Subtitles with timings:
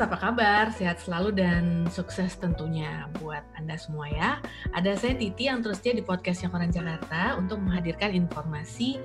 [0.00, 0.72] Apa kabar?
[0.72, 4.40] Sehat selalu dan sukses tentunya buat Anda semua ya.
[4.72, 8.96] Ada saya Titi yang terusnya di podcastnya Koran Jakarta untuk menghadirkan informasi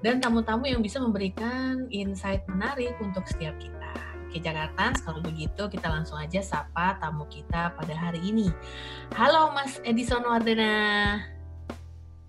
[0.00, 3.92] dan tamu-tamu yang bisa memberikan insight menarik untuk setiap kita.
[4.24, 8.48] Oke Jakarta, kalau begitu kita langsung aja sapa tamu kita pada hari ini.
[9.20, 11.28] Halo Mas Edison Wardena.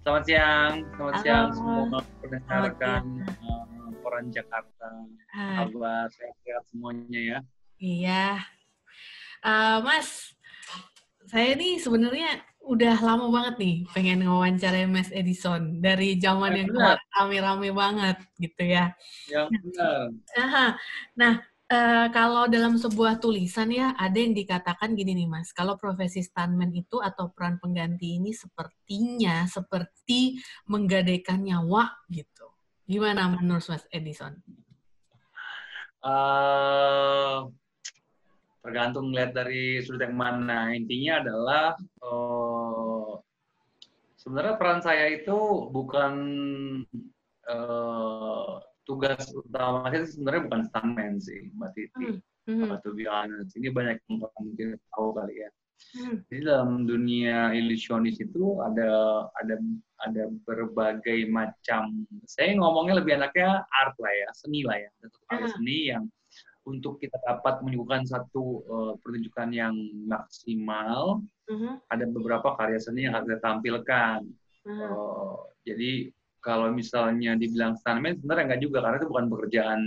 [0.03, 1.23] Selamat siang, selamat Halo.
[1.23, 3.01] siang semua pendengarkan
[3.47, 5.07] uh, Koran Jakarta.
[5.31, 7.39] Kabar sehat-sehat semuanya ya.
[7.79, 8.43] Iya.
[9.39, 10.35] Uh, Mas,
[11.31, 16.69] saya ini sebenarnya udah lama banget nih pengen ngewawancara Mas Edison dari zaman yang
[17.15, 18.93] rame-rame banget gitu ya.
[19.31, 20.05] Yang benar.
[20.37, 20.69] Nah,
[21.15, 21.33] nah
[21.71, 26.69] uh, kalau dalam sebuah tulisan ya ada yang dikatakan gini nih Mas, kalau profesi stuntman
[26.75, 30.37] itu atau peran pengganti ini sepertinya seperti
[30.67, 32.53] menggadaikan nyawa gitu.
[32.85, 34.35] Gimana menurut Mas Edison?
[35.99, 37.51] Uh,
[38.69, 40.77] tergantung melihat dari sudut yang mana.
[40.77, 41.65] Intinya adalah
[42.05, 43.17] uh,
[44.21, 46.13] sebenarnya peran saya itu bukan
[47.49, 52.05] uh, tugas utama saya sebenarnya bukan stuntman sih, Mbak Titi.
[52.45, 52.81] Mm -hmm.
[52.85, 55.49] To be honest, ini banyak yang mungkin tahu kali ya.
[55.95, 56.21] Hmm.
[56.27, 59.55] Jadi dalam dunia ilusionis itu ada ada
[60.05, 62.05] ada berbagai macam.
[62.27, 64.89] Saya ngomongnya lebih enaknya art lah ya, seni lah ya.
[65.01, 65.51] Ada satu uh.
[65.55, 66.03] seni yang
[66.69, 69.73] untuk kita dapat menyuguhkan satu uh, pertunjukan yang
[70.05, 71.75] maksimal, uh-huh.
[71.89, 74.21] ada beberapa karya seni yang harus kita tampilkan.
[74.69, 74.85] Uh-huh.
[74.85, 79.81] Uh, jadi kalau misalnya dibilang stuntman, sebenarnya enggak juga karena itu bukan pekerjaan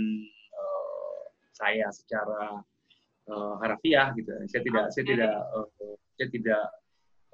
[0.53, 1.19] uh,
[1.55, 2.61] saya secara
[3.31, 4.29] uh, harfiah gitu.
[4.51, 4.93] Saya tidak, okay.
[4.93, 5.67] saya tidak, uh,
[6.13, 6.63] saya tidak,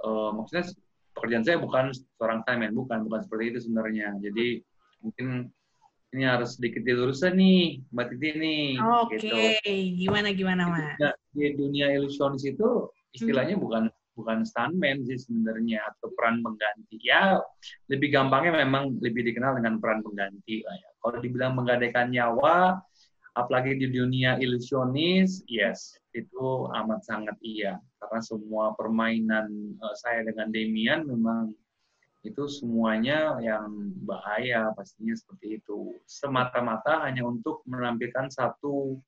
[0.05, 0.63] uh, maksudnya
[1.17, 4.15] pekerjaan saya bukan seorang stuntman, bukan, bukan seperti itu sebenarnya.
[4.23, 4.47] Jadi
[5.03, 5.51] mungkin
[6.09, 8.65] ini harus sedikit diluruskan nih, Mbak Titi nih.
[8.81, 9.53] Oke, okay.
[9.61, 10.09] gitu.
[10.09, 10.97] gimana gimana Mas?
[10.97, 13.63] Nah, di dunia ilusionis itu istilahnya hmm.
[13.63, 13.83] bukan
[14.17, 16.97] bukan stuntman sih sebenarnya atau peran pengganti.
[16.99, 17.39] Ya
[17.87, 20.89] lebih gampangnya memang lebih dikenal dengan peran pengganti lah ya.
[20.99, 22.81] Kalau dibilang menggadaikan nyawa,
[23.37, 27.79] apalagi di dunia ilusionis, yes, itu amat sangat iya.
[28.01, 31.55] Karena semua permainan uh, saya dengan Demian memang
[32.19, 38.99] itu semuanya yang bahaya pastinya seperti itu semata-mata hanya untuk menampilkan satu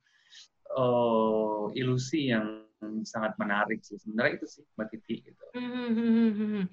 [0.79, 2.63] uh, ilusi yang
[3.03, 5.45] sangat menarik sih sebenarnya itu sih mbak Titi gitu.
[5.53, 6.66] Hmm, hmm, hmm,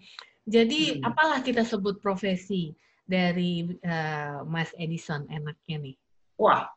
[0.49, 1.05] Jadi hmm.
[1.05, 2.73] apalah kita sebut profesi
[3.05, 5.97] dari uh, Mas Edison enaknya nih?
[6.41, 6.71] Wah,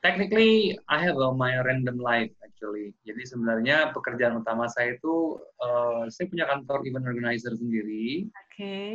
[0.00, 2.96] technically I have a my random life actually.
[3.04, 8.32] Jadi sebenarnya pekerjaan utama saya itu uh, saya punya kantor event organizer sendiri.
[8.32, 8.56] Oke.
[8.56, 8.88] Okay.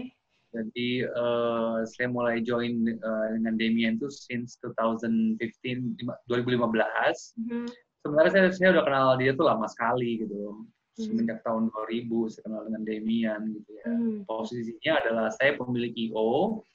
[0.51, 6.33] Jadi uh, saya mulai join uh, dengan Damien itu since 2015 2015.
[6.41, 7.65] Mm -hmm.
[8.01, 10.65] Sebenarnya saya saya udah kenal dia tuh lama sekali gitu.
[10.97, 11.05] Mm.
[11.05, 13.85] Semenjak tahun 2000 saya kenal dengan Damian gitu ya.
[13.93, 14.17] Mm.
[14.25, 16.65] Posisinya adalah saya pemilik IO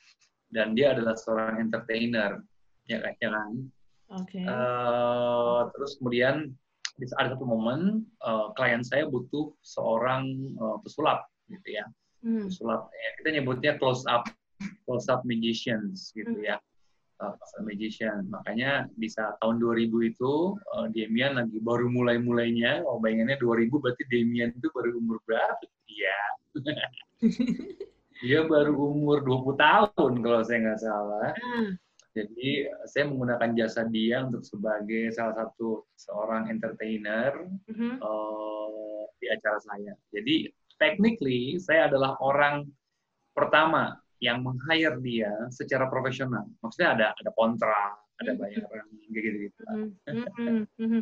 [0.55, 2.41] dan dia adalah seorang entertainer
[2.87, 3.13] ya kan.
[3.19, 3.53] Ya kan?
[4.07, 4.47] Okay.
[4.47, 6.55] Uh, terus kemudian
[7.21, 11.85] ada satu momen uh, klien saya butuh seorang uh, pesulap gitu ya.
[12.25, 12.49] Hmm.
[12.49, 14.25] Pesulap ya, kita nyebutnya close up
[14.89, 16.49] close up magicians gitu hmm.
[16.49, 16.57] ya.
[17.17, 17.33] Uh,
[17.65, 18.29] magician.
[18.29, 22.85] Makanya di saat tahun 2000 itu uh, Demian lagi baru mulai-mulainya.
[22.85, 25.65] Oh bayangannya 2000 berarti Demian itu baru umur berapa?
[25.89, 26.19] Iya.
[28.25, 31.33] Dia baru umur 20 tahun kalau saya nggak salah.
[31.37, 31.77] Hmm
[32.17, 38.01] jadi saya menggunakan jasa dia untuk sebagai salah satu seorang entertainer mm-hmm.
[38.01, 39.93] uh, di acara saya.
[40.17, 40.49] Jadi
[40.81, 42.65] technically saya adalah orang
[43.37, 46.49] pertama yang meng-hire dia secara profesional.
[46.65, 48.41] Maksudnya ada ada kontrak, ada mm-hmm.
[48.65, 49.13] bayaran mm-hmm.
[49.13, 49.63] gitu gitu.
[49.69, 50.61] Mm-hmm.
[50.81, 51.01] mm-hmm.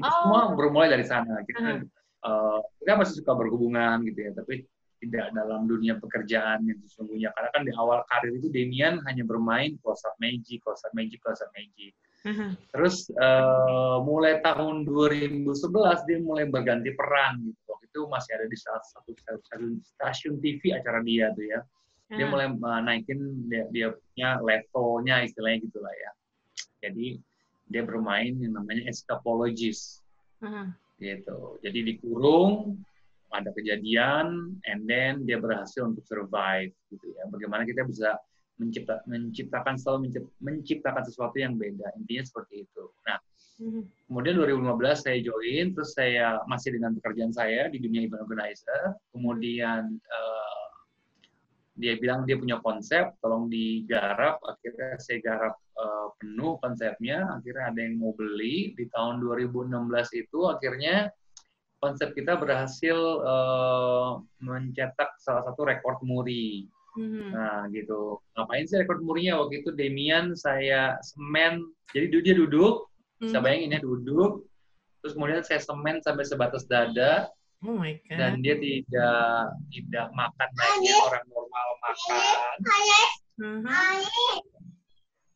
[0.00, 0.12] oh.
[0.24, 1.44] Semua bermulai dari sana.
[1.44, 1.84] Kita, uh-huh.
[2.24, 4.64] uh, kita masih suka berhubungan gitu ya, tapi
[5.04, 9.76] tidak dalam dunia pekerjaan yang sesungguhnya karena kan di awal karir itu Demian hanya bermain
[9.84, 11.92] close up magic, close up magic, close up magic.
[12.24, 12.56] Uh-huh.
[12.72, 15.44] Terus uh, mulai tahun 2011
[16.08, 17.60] dia mulai berganti peran gitu.
[17.68, 21.60] Waktu itu masih ada di salah satu stasiun, stasiun TV acara dia tuh ya.
[22.08, 22.28] Dia uh-huh.
[22.32, 23.20] mulai uh, naikin
[23.52, 26.10] dia, dia punya levelnya istilahnya gitulah ya.
[26.88, 27.20] Jadi
[27.68, 30.00] dia bermain yang namanya escapologist.
[30.40, 30.72] Uh-huh.
[30.96, 31.60] Gitu.
[31.60, 32.80] Jadi dikurung
[33.34, 37.26] ada kejadian and then dia berhasil untuk survive gitu ya.
[37.28, 38.14] Bagaimana kita bisa
[38.58, 41.90] mencipta, menciptakan selalu menciptakan sesuatu yang beda.
[41.98, 42.84] Intinya seperti itu.
[43.06, 43.18] Nah,
[43.58, 43.82] mm-hmm.
[44.06, 48.94] kemudian 2015 saya join, terus saya masih dengan pekerjaan saya di dunia event organizer.
[49.10, 50.66] Kemudian uh,
[51.74, 54.38] dia bilang dia punya konsep, tolong digarap.
[54.46, 58.76] Akhirnya saya garap uh, uh, penuh konsepnya, akhirnya ada yang mau beli.
[58.76, 59.72] Di tahun 2016
[60.22, 61.08] itu akhirnya
[61.84, 66.64] konsep kita berhasil uh, mencetak salah satu rekor muri.
[66.96, 67.28] Mm-hmm.
[67.36, 68.16] Nah gitu.
[68.32, 71.68] Ngapain sih rekor murinya waktu itu Demian saya semen.
[71.92, 72.88] Jadi dia duduk,
[73.20, 73.28] mm-hmm.
[73.28, 74.48] saya bayangin ya duduk.
[75.04, 77.28] Terus kemudian saya semen sampai sebatas dada.
[77.60, 78.16] Oh my God.
[78.16, 82.56] Dan dia tidak tidak makan layaknya orang normal makan.
[83.34, 84.40] Uh-huh.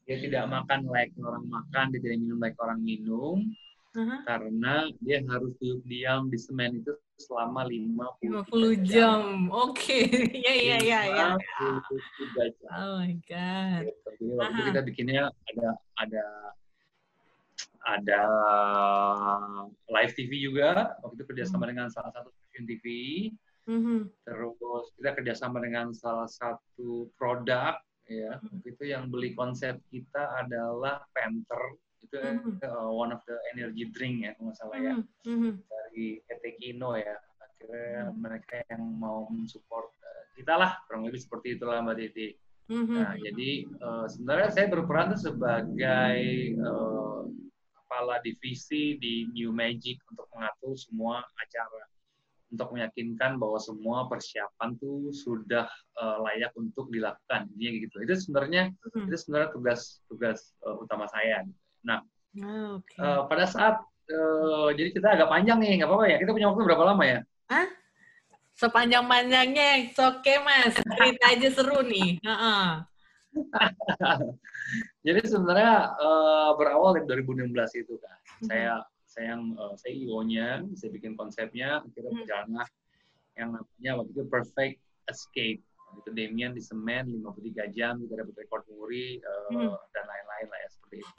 [0.09, 3.37] Dia tidak makan layaknya orang makan, dia tidak minum layaknya orang minum.
[3.99, 4.21] Uh-huh.
[4.23, 8.87] Karena dia harus duduk diam di semen itu selama 50, 50 jam.
[8.87, 9.23] jam.
[9.51, 10.07] Oke.
[10.39, 11.27] Iya iya iya ya.
[12.79, 13.91] Oh my god.
[13.91, 15.69] Jadi waktu kita bikinnya ada
[15.99, 16.27] ada
[17.91, 18.23] ada
[19.91, 20.95] live TV juga.
[21.03, 21.71] Waktu itu kerjasama hmm.
[21.75, 22.87] dengan salah satu stasiun TV.
[23.69, 23.99] Mm-hmm.
[24.25, 27.77] Terus kita kerjasama dengan salah satu produk
[28.09, 28.41] ya.
[28.41, 28.69] Mm-hmm.
[28.75, 32.63] Itu yang beli konsep kita adalah Panther itu mm-hmm.
[32.63, 34.95] uh, one of the energy drink ya kalau nggak salah ya
[35.27, 35.53] mm-hmm.
[35.67, 38.19] dari PT Kino ya akhirnya mm-hmm.
[38.23, 42.29] mereka yang mau mensupport uh, kita lah kurang lebih seperti itulah Mbak Titi.
[42.69, 42.97] Mm-hmm.
[43.01, 43.51] Nah jadi
[43.81, 46.21] uh, sebenarnya saya berperan sebagai
[46.63, 47.25] uh,
[47.83, 51.83] kepala divisi di New Magic untuk mengatur semua acara
[52.49, 55.69] untuk meyakinkan bahwa semua persiapan tuh sudah
[56.01, 59.09] uh, layak untuk dilakukan ini gitu itu sebenarnya mm-hmm.
[59.09, 61.45] itu sebenarnya tugas tugas uh, utama saya
[61.89, 62.01] nah
[62.45, 63.01] oh, okay.
[63.01, 63.81] uh, pada saat
[64.13, 67.21] uh, jadi kita agak panjang nih nggak apa-apa ya kita punya waktu berapa lama ya
[67.49, 67.69] Hah?
[68.59, 72.85] sepanjang panjangnya oke okay, mas cerita aja seru nih uh-uh.
[75.07, 78.47] jadi sebenarnya uh, berawal dari 2016 itu kan mm-hmm.
[78.53, 78.85] saya
[79.19, 80.49] saya yang uh, saya IO-nya,
[80.79, 82.21] saya bikin konsepnya, akhirnya hmm.
[82.23, 82.69] berjalan
[83.35, 84.77] yang namanya waktu itu Perfect
[85.11, 85.61] Escape.
[85.99, 89.75] Itu Demian di semen 53 jam, kita dapat rekor muri uh, hmm.
[89.91, 91.13] dan lain-lain lah ya seperti itu.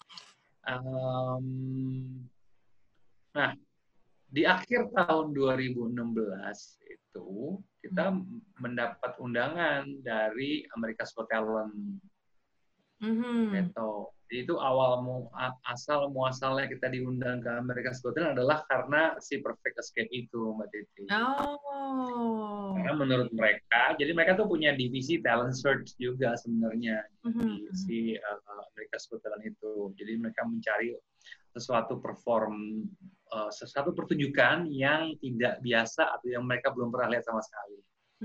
[0.68, 1.46] Um,
[3.32, 3.56] nah,
[4.30, 5.96] di akhir tahun 2016
[6.86, 7.30] itu
[7.80, 8.60] kita hmm.
[8.60, 11.76] mendapat undangan dari Amerika Got Talent.
[13.00, 13.56] Mm-hmm.
[13.56, 13.92] Gitu.
[14.30, 15.26] Itu awal mu,
[15.66, 21.04] asal muasalnya kita diundang ke Amerika Scotland adalah karena si Perfect Escape itu, Mbak Titi.
[21.10, 22.78] Oh.
[22.78, 27.42] Karena menurut mereka, jadi mereka tuh punya divisi talent search juga sebenarnya mm-hmm.
[27.42, 29.90] di si uh, Amerika Scotland itu.
[29.98, 30.94] Jadi mereka mencari
[31.50, 32.86] sesuatu perform,
[33.34, 37.78] uh, sesuatu pertunjukan yang tidak biasa atau yang mereka belum pernah lihat sama sekali.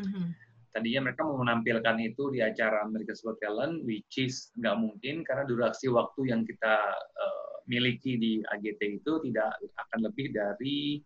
[0.04, 0.44] Mm-hmm
[0.74, 5.46] tadinya mereka mau menampilkan itu di acara America's Got Talent, which is nggak mungkin karena
[5.46, 10.98] durasi waktu yang kita uh, miliki di AGT itu tidak akan lebih dari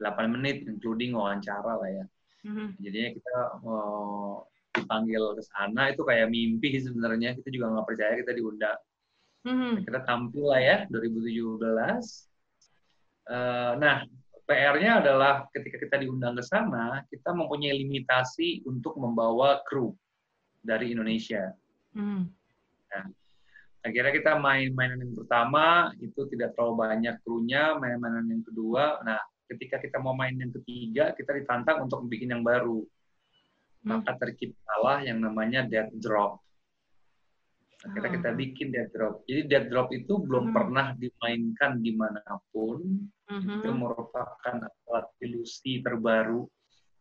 [0.00, 2.06] 8 menit, including wawancara lah ya.
[2.48, 2.68] Mm-hmm.
[2.80, 4.34] Jadinya kita uh,
[4.72, 7.36] dipanggil ke sana itu kayak mimpi sebenarnya.
[7.36, 8.80] Kita juga nggak percaya kita diundang.
[9.44, 9.74] Mm-hmm.
[9.86, 11.60] Kita tampil lah ya 2017.
[13.22, 14.02] Uh, nah,
[14.42, 19.94] PR-nya adalah ketika kita diundang ke sana, kita mempunyai limitasi untuk membawa kru
[20.62, 21.54] dari Indonesia.
[21.94, 22.26] Hmm.
[22.90, 23.06] Nah,
[23.86, 28.98] akhirnya kita main-mainan yang pertama itu tidak terlalu banyak krunya, main-mainan yang kedua.
[29.06, 29.18] Nah,
[29.50, 32.82] ketika kita mau main yang ketiga, kita ditantang untuk bikin yang baru.
[33.82, 33.98] Hmm.
[34.02, 36.42] Maka terciptalah yang namanya dead drop.
[37.82, 38.36] Akhirnya kita ah.
[38.38, 39.26] bikin dead drop.
[39.26, 40.54] Jadi dead drop itu belum hmm.
[40.54, 42.22] pernah dimainkan di mana
[42.54, 42.78] pun.
[43.26, 43.58] Hmm.
[43.58, 46.46] Itu merupakan alat ilusi terbaru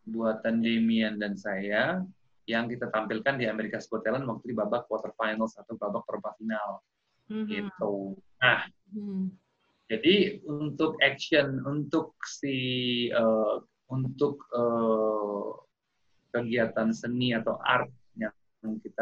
[0.10, 2.02] buatan Demian dan saya
[2.50, 6.82] yang kita tampilkan di Amerika Got Talent waktu di babak quarterfinals atau babak perempat final.
[7.30, 7.46] Hmm.
[7.46, 7.94] Gitu.
[8.42, 9.30] Nah, hmm.
[9.86, 13.62] jadi untuk action untuk si uh,
[13.94, 15.62] untuk uh,
[16.34, 17.92] kegiatan seni atau art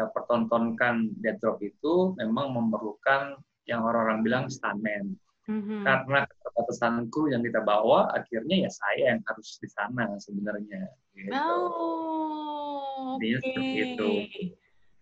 [0.00, 3.36] kita pertontonkan dead drop itu memang memerlukan
[3.68, 5.12] yang orang-orang bilang stuntman.
[5.44, 5.84] Mm-hmm.
[5.84, 10.88] Karena keterbatasan kru yang kita bawa, akhirnya ya saya yang harus di sana sebenarnya.
[11.12, 11.36] Gitu.
[11.36, 13.36] Oh, okay.
[13.44, 14.10] seperti itu.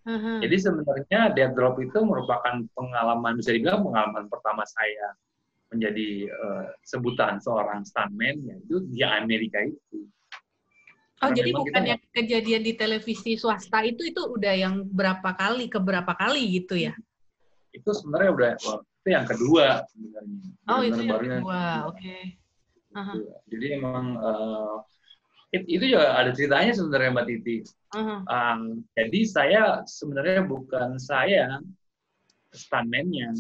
[0.03, 0.43] Uh-huh.
[0.43, 5.15] Jadi sebenarnya dead drop itu merupakan pengalaman, bisa dibilang pengalaman pertama saya
[5.71, 9.88] menjadi uh, sebutan seorang stuntman, yaitu di Amerika itu.
[11.19, 15.83] Oh, jadi bukan yang kejadian di televisi swasta itu itu udah yang berapa kali ke
[15.83, 16.95] berapa kali gitu ya?
[17.75, 20.39] Itu sebenarnya udah itu yang kedua sebenarnya.
[20.71, 21.63] Oh, itu yang kedua.
[21.91, 21.99] Oke.
[21.99, 22.23] Okay.
[22.99, 23.31] Gitu.
[23.51, 24.77] Jadi emang uh,
[25.51, 27.57] it, itu juga ada ceritanya sebenarnya Mbak Titi.
[27.95, 28.21] Uh-huh.
[28.27, 28.61] Um,
[28.95, 31.59] jadi saya sebenarnya bukan saya
[32.55, 33.35] stuntman-nya.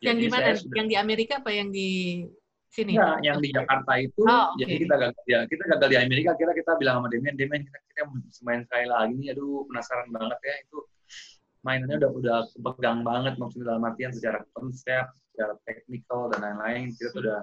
[0.00, 0.46] Yang di mana?
[0.54, 2.24] Yang di Amerika apa yang di
[2.76, 2.92] sini?
[3.00, 4.60] Ya, yang di Jakarta itu, oh, okay.
[4.60, 7.78] jadi kita gagal ya, kita gagal di Amerika, kira kita bilang sama Demian, Demian kita
[7.88, 8.02] kita
[8.44, 10.78] main sekali lagi nih, aduh penasaran banget ya itu
[11.64, 17.10] mainannya udah udah kepegang banget maksudnya dalam artian secara konsep, secara teknikal dan lain-lain kita
[17.10, 17.40] tuh udah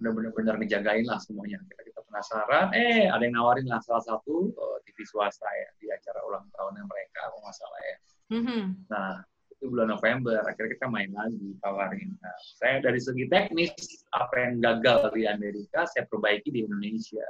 [0.00, 1.58] udah benar-benar ngejagain lah semuanya.
[1.66, 5.86] Kita kita penasaran, eh ada yang nawarin lah salah satu uh, TV swasta ya di
[5.90, 7.96] acara ulang tahunnya mereka, kalau nggak salah ya.
[8.32, 8.62] Mm-hmm.
[8.88, 9.33] Nah
[9.64, 12.12] itu bulan November, akhirnya kita main lagi tawarin.
[12.20, 13.72] Nah, saya dari segi teknis
[14.12, 17.24] apa yang gagal di Amerika saya perbaiki di Indonesia.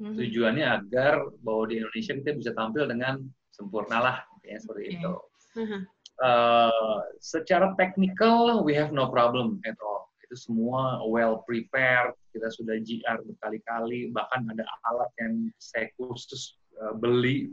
[0.00, 0.16] Mm-hmm.
[0.16, 3.20] Tujuannya agar bahwa di Indonesia kita bisa tampil dengan
[3.52, 4.16] sempurna lah,
[4.48, 4.96] ya seperti okay.
[4.96, 5.14] itu.
[5.60, 5.80] Mm-hmm.
[6.24, 12.80] Uh, secara teknikal we have no problem at all itu semua well prepared, kita sudah
[12.80, 17.52] GR berkali-kali, bahkan ada alat yang saya khusus uh, beli,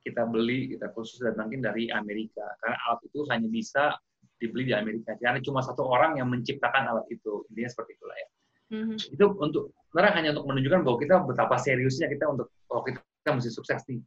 [0.00, 2.44] kita beli, kita khusus datangin dari Amerika.
[2.60, 3.94] Karena alat itu hanya bisa
[4.40, 5.14] dibeli di Amerika.
[5.20, 7.44] Karena cuma satu orang yang menciptakan alat itu.
[7.52, 8.28] Intinya seperti itulah ya.
[8.70, 8.96] Mm-hmm.
[9.18, 13.30] Itu untuk sebenarnya hanya untuk menunjukkan bahwa kita betapa seriusnya kita untuk oh kita, kita
[13.34, 13.98] mesti sukses nih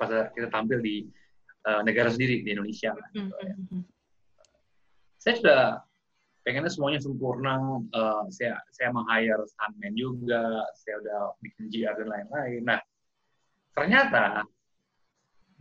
[0.00, 1.04] pas kita tampil di
[1.68, 2.96] uh, negara sendiri di Indonesia.
[2.96, 3.12] Mm-hmm.
[3.12, 3.54] Gitu, ya.
[3.54, 3.82] Mhm.
[5.16, 5.60] Saya sudah
[6.46, 7.82] pengennya semuanya sempurna.
[7.92, 12.62] Uh, saya saya meng-hire stuntman juga, saya udah bikin GR dan lain-lain.
[12.62, 12.80] Nah,
[13.74, 14.46] ternyata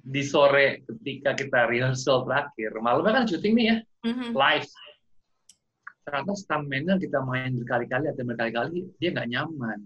[0.05, 4.29] di sore ketika kita rehearsal terakhir, malamnya kan syuting nih ya, mm-hmm.
[4.37, 4.69] live.
[6.05, 9.79] Ternyata stuntman kita main berkali-kali atau berkali-kali, dia nggak nyaman.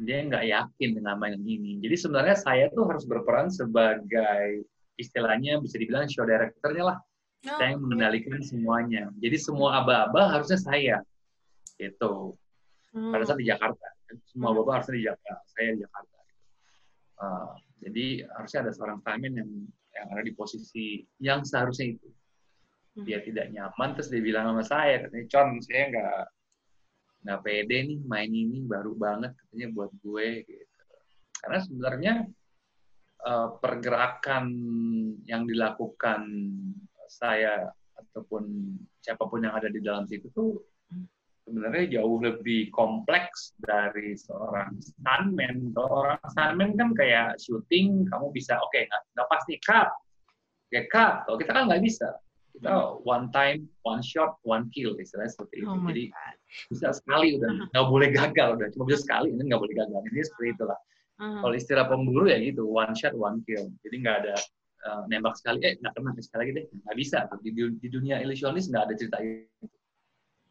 [0.00, 1.80] Dia nggak yakin dengan mainan ini.
[1.84, 4.64] Jadi sebenarnya saya tuh harus berperan sebagai
[4.96, 6.98] istilahnya bisa dibilang show director-nya lah
[7.46, 9.12] Oh, saya yang mengendalikan semuanya.
[9.22, 10.96] Jadi semua aba-aba harusnya saya.
[11.78, 12.34] Itu.
[12.90, 13.14] Hmm.
[13.14, 13.86] Pada saat di Jakarta.
[14.26, 14.54] Semua hmm.
[14.58, 15.34] aba-aba harusnya di Jakarta.
[15.54, 16.15] Saya di Jakarta.
[17.16, 19.50] Uh, jadi harusnya ada seorang stuntman yang
[19.96, 22.08] yang ada di posisi yang seharusnya itu.
[22.96, 23.04] Hmm.
[23.04, 26.24] Dia tidak nyaman, terus dia bilang sama saya, katanya, Con, saya nggak
[27.26, 30.74] nggak pede nih main ini baru banget katanya buat gue gitu.
[31.42, 32.14] Karena sebenarnya
[33.26, 34.44] uh, pergerakan
[35.26, 36.22] yang dilakukan
[37.10, 40.60] saya ataupun siapa pun yang ada di dalam situ tuh
[41.46, 45.70] sebenarnya jauh lebih kompleks dari seorang stuntman.
[45.70, 49.88] Kalau orang stuntman kan kayak syuting, kamu bisa oke okay, nggak pasti cut,
[50.74, 51.22] ya cut.
[51.30, 52.10] Kalau kita kan nggak bisa.
[52.56, 53.06] Kita hmm.
[53.06, 55.70] one time, one shot, one kill istilahnya seperti itu.
[55.70, 56.36] Oh Jadi God.
[56.74, 57.68] bisa sekali udah uh-huh.
[57.70, 60.00] nggak boleh gagal udah cuma bisa sekali ini nggak boleh gagal.
[60.10, 60.78] Ini seperti itulah.
[61.16, 61.40] Uh-huh.
[61.46, 63.70] Kalau istilah pemburu ya gitu, one shot, one kill.
[63.86, 64.34] Jadi nggak ada
[64.88, 68.70] uh, nembak sekali eh nggak kena sekali lagi deh nggak bisa di, di dunia ilusionis
[68.70, 69.75] nggak ada cerita itu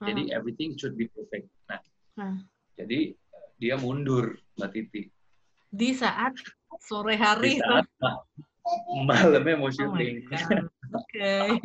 [0.06, 0.36] jadi hmm.
[0.38, 1.50] everything should be perfect.
[1.70, 1.82] Nah
[2.22, 2.38] hmm.
[2.78, 3.14] jadi
[3.60, 5.10] dia mundur mbak Titi.
[5.72, 6.36] Di saat
[6.84, 7.88] sore hari di saat
[9.06, 11.10] malamnya mau oh syuting oh oke.
[11.12, 11.60] Okay.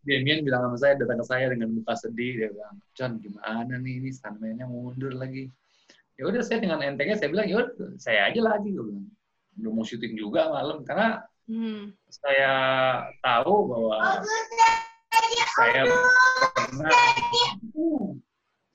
[0.00, 4.00] Demian bilang sama saya datang ke saya dengan muka sedih dia bilang John gimana nih?
[4.00, 5.52] Ini stuntman mundur lagi.
[6.16, 7.68] Ya udah saya dengan entengnya saya bilang ya
[8.00, 9.06] saya aja lagi gue bilang.
[9.60, 10.84] Udah mau syuting juga malam.
[10.88, 11.20] Karena
[11.52, 11.92] hmm.
[12.08, 12.52] saya
[13.20, 14.24] tahu bahwa
[15.60, 15.84] saya
[16.70, 16.90] pernah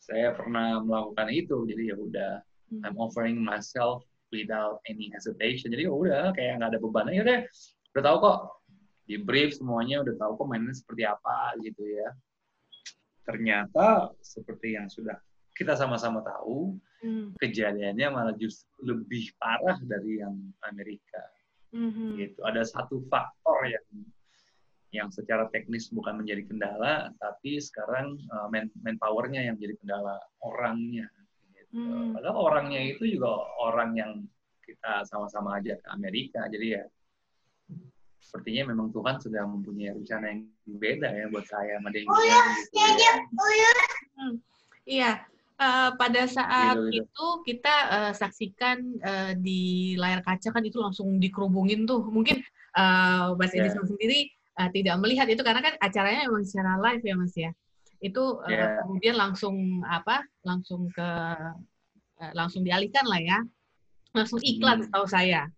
[0.03, 2.33] saya pernah melakukan itu jadi ya udah
[2.75, 2.83] hmm.
[2.83, 4.03] I'm offering myself
[4.35, 7.41] without any hesitation jadi ya udah kayak nggak ada beban ya deh
[7.95, 8.39] udah tahu kok
[9.07, 12.09] di brief semuanya udah tahu kok mainnya seperti apa gitu ya
[13.25, 15.17] ternyata seperti yang sudah
[15.55, 17.39] kita sama-sama tahu hmm.
[17.39, 20.35] kejadiannya malah justru lebih parah dari yang
[20.67, 21.23] Amerika.
[21.71, 22.19] Hmm.
[22.19, 22.39] Gitu.
[22.43, 23.85] Ada satu faktor yang
[24.95, 31.11] yang secara teknis bukan menjadi kendala, tapi sekarang uh, man, manpowernya yang jadi kendala orangnya.
[31.51, 31.75] Gitu.
[31.75, 32.15] Hmm.
[32.15, 34.11] Padahal orangnya itu juga orang yang
[34.63, 36.83] kita sama-sama aja ke Amerika, jadi ya
[38.25, 42.03] sepertinya memang Tuhan sudah mempunyai rencana yang beda ya buat saya sama dia.
[42.03, 43.13] Gitu, ya.
[44.17, 44.35] Hmm.
[44.85, 45.11] Iya,
[45.61, 47.07] uh, pada saat gitu, gitu.
[47.07, 52.03] itu kita uh, saksikan uh, di layar kaca kan itu langsung dikerubungin tuh.
[52.11, 52.43] Mungkin
[52.75, 53.63] uh, Mas yeah.
[53.63, 57.51] Edison sendiri uh, tidak melihat itu karena kan acaranya memang secara live ya Mas ya.
[57.99, 58.79] Itu uh, yeah.
[58.83, 60.23] kemudian langsung apa?
[60.43, 61.09] Langsung ke
[62.19, 63.39] uh, langsung dialihkan lah ya.
[64.15, 64.85] Langsung iklan hmm.
[64.89, 65.51] setahu saya.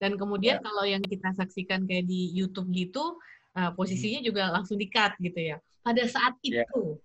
[0.00, 0.64] Dan kemudian yeah.
[0.64, 3.20] kalau yang kita saksikan kayak di YouTube gitu,
[3.54, 4.28] uh, posisinya hmm.
[4.28, 5.56] juga langsung di-cut gitu ya.
[5.80, 6.66] Pada saat yeah.
[6.66, 6.98] itu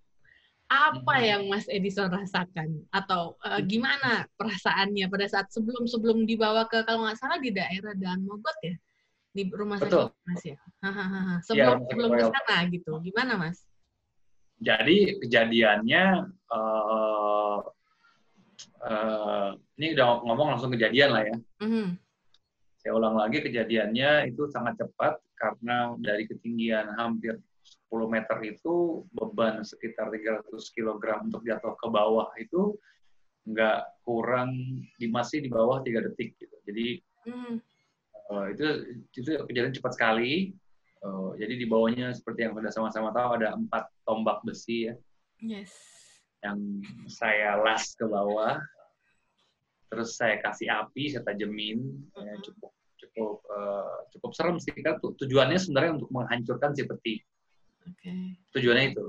[0.65, 1.25] apa hmm.
[1.29, 7.05] yang Mas Edison rasakan atau uh, gimana perasaannya pada saat sebelum sebelum dibawa ke kalau
[7.05, 8.73] nggak salah di daerah Dan Mogot ya
[9.35, 10.55] di rumah sakit Mas ya
[11.43, 13.67] sebelum ya, sebelum ke sana gitu gimana Mas?
[14.63, 17.59] Jadi kejadiannya uh,
[18.79, 21.35] uh, ini udah ngomong langsung kejadian lah ya.
[21.59, 21.87] Mm-hmm.
[22.79, 27.35] Saya ulang lagi kejadiannya itu sangat cepat karena dari ketinggian hampir
[27.91, 32.77] 10 meter itu beban sekitar 300 kg untuk jatuh ke bawah itu
[33.45, 34.55] nggak kurang
[34.97, 36.55] di masih di bawah tiga detik gitu.
[36.63, 36.87] Jadi
[37.27, 37.74] hmm.
[38.31, 38.65] Uh, itu
[39.13, 40.53] itu kejadian cepat sekali.
[41.05, 44.95] Uh, jadi di bawahnya seperti yang sudah sama-sama tahu ada empat tombak besi ya.
[45.43, 45.71] Yes.
[46.41, 46.59] Yang
[47.09, 48.57] saya las ke bawah,
[49.93, 52.25] terus saya kasih api, saya tajemin, uh -huh.
[52.25, 57.15] ya, cukup cukup uh, cukup serem sih kan tujuannya sebenarnya untuk menghancurkan si peti.
[57.85, 58.39] Okay.
[58.57, 59.05] Tujuannya itu.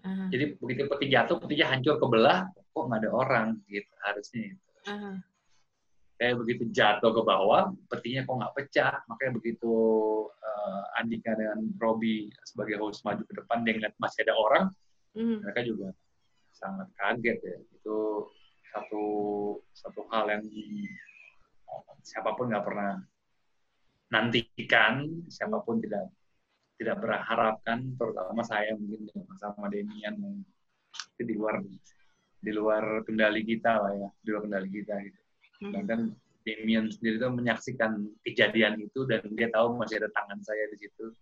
[0.00, 0.28] Uh-huh.
[0.32, 4.56] Jadi begitu peti jatuh, petinya hancur kebelah, kok nggak ada orang gitu harusnya.
[4.88, 5.14] Uh-huh.
[6.20, 9.00] Kayak begitu jatuh ke bawah, petinya kok nggak pecah.
[9.08, 9.72] Makanya begitu
[10.28, 14.64] uh, Andika dengan Robi sebagai host maju ke depan, dia ngeliat masih ada orang,
[15.16, 15.40] uh-huh.
[15.40, 15.96] mereka juga
[16.52, 17.56] sangat kaget ya.
[17.72, 18.28] Itu
[18.68, 19.04] satu
[19.72, 20.44] satu hal yang
[22.04, 23.00] siapa pun nggak pernah
[24.12, 26.04] nantikan, siapa pun tidak
[26.76, 29.08] tidak berharapkan, terutama saya mungkin
[29.40, 30.20] sama Demian
[31.16, 31.64] itu di luar
[32.40, 35.19] di luar kendali kita lah ya, di luar kendali kita gitu.
[35.60, 36.00] Dan kan
[36.40, 41.12] Demian sendiri itu menyaksikan kejadian itu dan dia tahu masih ada tangan saya di situ.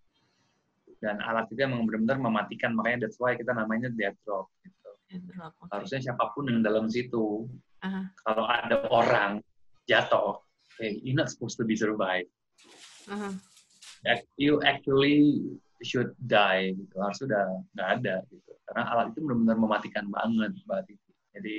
[1.02, 4.46] Dan alat itu memang benar-benar mematikan, makanya that's why kita namanya death drop.
[4.62, 4.90] Gitu.
[5.34, 5.70] Drop, okay.
[5.74, 8.04] Harusnya siapa pun yang dalam situ, uh -huh.
[8.22, 9.42] kalau ada orang
[9.90, 10.38] jatuh,
[10.78, 12.26] hey, you're not supposed to be survive
[13.10, 13.34] uh-huh.
[14.38, 15.42] you actually
[15.82, 20.80] should die gitu harus sudah nggak ada gitu karena alat itu benar-benar mematikan banget mbak
[20.86, 21.56] Titi jadi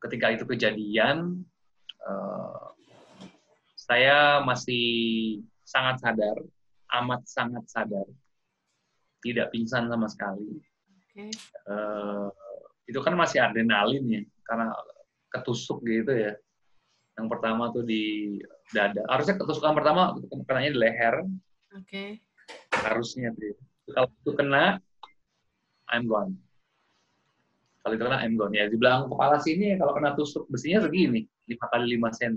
[0.00, 1.44] ketika itu kejadian
[2.06, 2.72] uh,
[3.76, 4.84] saya masih
[5.66, 6.36] sangat sadar
[7.02, 8.06] amat sangat sadar
[9.20, 10.60] tidak pingsan sama sekali
[11.10, 11.30] okay.
[11.68, 12.30] uh,
[12.88, 14.74] itu kan masih adrenalin ya karena
[15.30, 16.34] ketusuk gitu ya
[17.20, 18.36] yang pertama tuh di
[18.72, 19.04] dada.
[19.12, 20.16] Harusnya ketusukan pertama
[20.48, 21.14] kenanya di leher.
[21.76, 21.84] Oke.
[21.84, 22.08] Okay.
[22.80, 23.60] Harusnya tuh.
[23.92, 24.80] Kalau itu kena,
[25.92, 26.38] I'm gone.
[27.84, 28.56] Kalau itu kena, I'm gone.
[28.56, 32.34] Ya, di belakang kepala sini, kalau kena tusuk besinya segini, 5 kali 5 cm.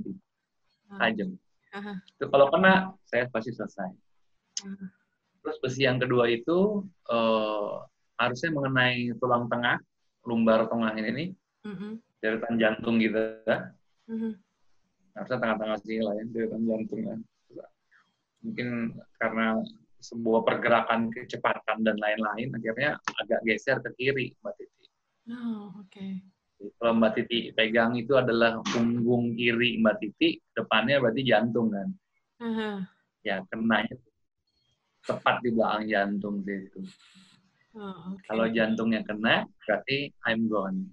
[0.97, 1.29] Tajam.
[1.73, 1.97] Uh-huh.
[2.17, 3.89] Itu kalau kena, saya pasti selesai.
[4.65, 4.89] Uh-huh.
[5.45, 7.85] Terus besi yang kedua itu uh,
[8.17, 9.77] harusnya mengenai tulang tengah,
[10.25, 11.33] lumbar tengah ini,
[11.65, 11.97] uh-huh.
[12.21, 13.21] deretan jantung gitu.
[14.09, 14.33] Uh-huh
[15.13, 17.15] harusnya tengah-tengah sini lah ya deretan jantung ya.
[18.43, 18.67] mungkin
[19.21, 19.47] karena
[20.03, 24.85] sebuah pergerakan kecepatan dan lain-lain akhirnya agak geser ke kiri mbak Titi.
[25.31, 25.87] Oh oke.
[25.87, 26.19] Okay.
[26.79, 31.89] Kalau mbak Titi pegang itu adalah punggung kiri mbak Titi, depannya berarti jantung kan.
[32.43, 32.77] Uh-huh.
[33.23, 33.95] Ya kenanya
[35.03, 36.81] tepat di belakang jantung itu.
[37.73, 38.25] Oh, okay.
[38.29, 40.87] Kalau jantungnya kena berarti I'm gone.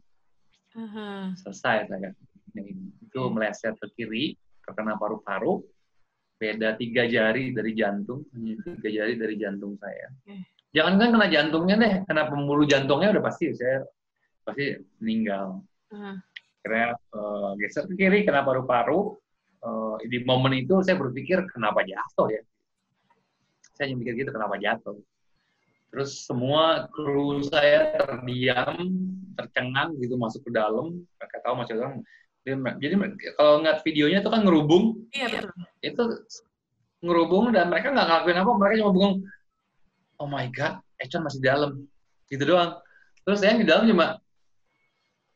[0.74, 1.34] Uh-huh.
[1.38, 2.10] Selesai saya
[3.10, 4.34] itu meleset ke kiri
[4.66, 5.62] terkena paru-paru
[6.40, 10.08] beda tiga jari dari jantung tiga jari dari jantung saya
[10.72, 13.84] jangan kan kena jantungnya deh kena pembuluh jantungnya udah pasti saya
[14.52, 14.66] pasti
[14.98, 15.62] meninggal
[15.94, 16.16] uh.
[16.60, 19.16] karena uh, geser ke kiri kena paru-paru
[19.64, 22.42] uh, di momen itu saya berpikir kenapa jatuh ya
[23.78, 24.98] saya hanya mikir gitu kenapa jatuh
[25.90, 28.76] terus semua kru saya terdiam
[29.34, 32.02] tercengang gitu masuk ke dalam mereka tahu masih orang
[32.44, 32.94] jadi
[33.36, 34.84] kalau ngeliat videonya itu kan ngerubung.
[35.12, 35.50] Iya betul.
[35.84, 36.02] Itu
[37.04, 39.14] ngerubung dan mereka nggak ngelakuin apa, mereka cuma bengong.
[40.20, 41.70] Oh my god, Econ masih di dalam.
[42.32, 42.80] Gitu doang.
[43.24, 44.16] Terus saya di dalam cuma,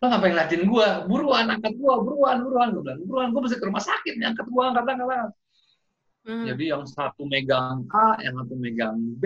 [0.05, 0.89] lo ngapain ngeliatin gua?
[1.09, 2.69] Buruan, angkat gua, buruan, buruan.
[2.77, 5.33] Gua bilang, buruan, gua mesti ke rumah sakit nih, angkat gua, angkat, angkat, angkat.
[6.25, 6.45] Hmm.
[6.49, 9.25] Jadi yang satu megang A, yang satu megang B,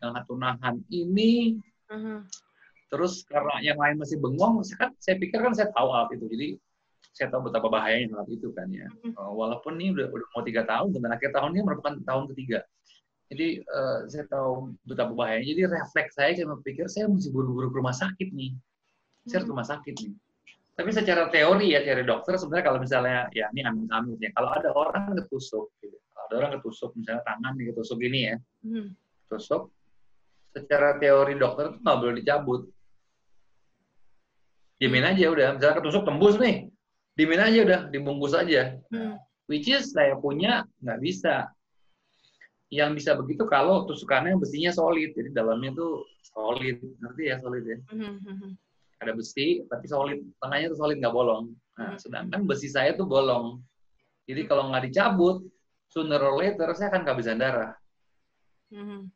[0.00, 1.56] yang satu nahan ini.
[1.88, 2.24] Hmm.
[2.88, 6.28] Terus karena yang lain masih bengong, saya kan saya pikir kan saya tahu alat itu.
[6.28, 6.48] Jadi
[7.14, 8.88] saya tahu betapa bahayanya saat itu kan ya.
[9.14, 12.60] Uh, walaupun ini udah, udah mau tiga tahun dan akhir tahun ini merupakan tahun ketiga.
[13.30, 15.46] Jadi uh, saya tahu betapa bahayanya.
[15.46, 18.52] Jadi refleks saya saya berpikir saya mesti buru-buru ke rumah sakit nih.
[19.24, 20.12] Saya harus rumah sakit nih.
[20.74, 24.70] Tapi secara teori ya, teori dokter sebenarnya kalau misalnya ya ini amit-amit ya, kalau ada
[24.74, 28.88] orang ketusuk, gitu, kalau ada orang ketusuk misalnya tangan nih ketusuk ini ya, hmm.
[29.26, 29.70] ketusuk,
[30.50, 32.62] secara teori dokter itu nggak boleh dicabut.
[34.82, 36.74] Diamin aja udah, misalnya ketusuk tembus nih,
[37.14, 39.14] dimin aja udah dibungkus aja hmm.
[39.46, 41.34] which is saya punya nggak bisa
[42.74, 47.78] yang bisa begitu kalau tusukannya besinya solid jadi dalamnya tuh solid ngerti ya solid ya
[47.94, 48.58] hmm.
[49.00, 50.20] Ada besi tapi solid.
[50.38, 51.44] Tengahnya tuh solid nggak bolong.
[51.78, 51.98] Nah, hmm.
[51.98, 53.62] sedangkan besi saya tuh bolong.
[54.24, 55.44] Jadi kalau nggak dicabut
[55.90, 57.74] sooner or later saya akan kehabisan darah.
[58.74, 59.06] Hmm.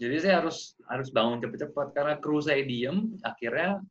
[0.00, 3.84] jadi saya harus harus bangun cepet-cepet karena kru saya diem akhirnya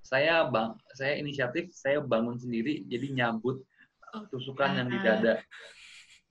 [0.00, 2.84] saya bang saya inisiatif saya bangun sendiri.
[2.88, 3.60] Jadi nyambut
[4.14, 5.40] oh, tusukan yang di dada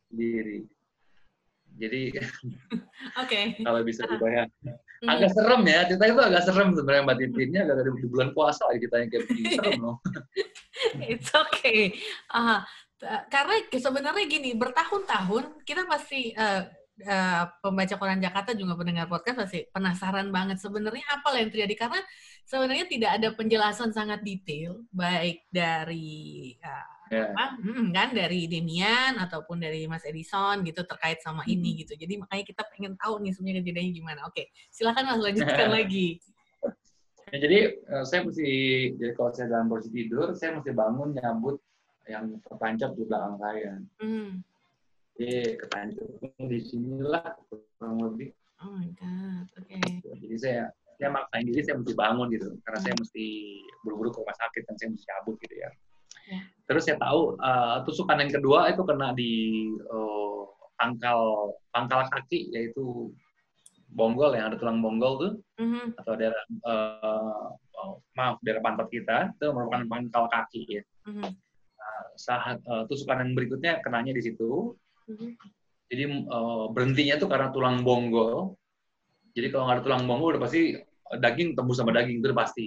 [0.10, 0.66] sendiri
[1.76, 2.02] jadi
[3.22, 3.60] okay.
[3.60, 4.50] kalau bisa dibayang.
[5.04, 5.12] Hmm.
[5.12, 8.96] agak serem ya cerita itu agak serem sebenarnya mbak Titinnya agak di bulan puasa kita
[9.04, 9.48] yang kayak begini.
[9.60, 9.98] Serem loh.
[11.12, 11.94] It's okay.
[12.32, 12.64] Uh,
[13.28, 16.64] karena sebenarnya gini bertahun-tahun kita pasti uh,
[17.04, 21.76] uh, pembaca koran Jakarta juga pendengar podcast pasti penasaran banget sebenarnya apa yang terjadi.
[21.76, 22.00] Karena
[22.48, 27.30] sebenarnya tidak ada penjelasan sangat detail baik dari uh, yeah.
[27.34, 32.18] apa, hmm, kan dari Demian ataupun dari Mas Edison gitu terkait sama ini gitu jadi
[32.22, 36.20] makanya kita pengen tahu nih sebenarnya kejadiannya gimana oke silakan mas lanjutkan lagi
[37.30, 37.60] ya, jadi
[38.06, 38.50] saya mesti
[38.98, 41.58] jadi kalau saya dalam posisi tidur saya mesti bangun nyambut
[42.10, 43.72] yang tertancap di belakang saya.
[44.02, 44.32] Hmm.
[45.16, 48.30] Jadi ketancapnya di sinilah kurang lebih.
[48.64, 49.68] Oh my god, oke.
[49.68, 50.00] Okay.
[50.04, 50.64] Jadi saya
[50.96, 52.86] saya maksain diri saya mesti bangun gitu, karena hmm.
[52.88, 53.26] saya mesti
[53.84, 55.70] buru-buru ke rumah sakit dan saya mesti cabut gitu ya.
[56.26, 56.44] Yeah.
[56.66, 59.34] Terus saya tahu uh, tusukan yang kedua itu kena di
[59.90, 63.14] uh, pangkal pangkal kaki yaitu
[63.96, 65.96] bonggol yang ada tulang bonggol tuh mm-hmm.
[66.02, 67.48] atau daerah uh,
[68.18, 70.84] maaf daerah pantat kita itu merupakan pangkal kaki ya.
[71.06, 71.46] Mm-hmm
[72.16, 74.74] saat uh, tusukan yang berikutnya kenanya di situ.
[75.12, 75.32] Mm-hmm.
[75.92, 78.58] Jadi uh, berhentinya tuh karena tulang bonggol.
[79.36, 80.80] Jadi kalau nggak ada tulang bonggol udah pasti
[81.20, 82.66] daging tembus sama daging itu udah pasti.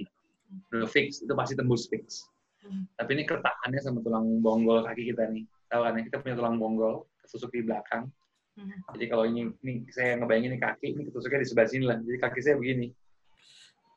[0.73, 2.25] Udah fix, itu pasti tembus fix.
[2.67, 5.47] Tapi ini kertahannya sama tulang bonggol kaki kita nih.
[5.71, 8.11] Tahu kan ya, kita punya tulang bonggol ketusuk di belakang.
[8.59, 8.79] Mm-hmm.
[8.97, 11.97] Jadi kalau ini, ini saya ngebayangin ini kaki, ini ketusuknya di sebelah sini lah.
[12.03, 12.87] Jadi kaki saya begini.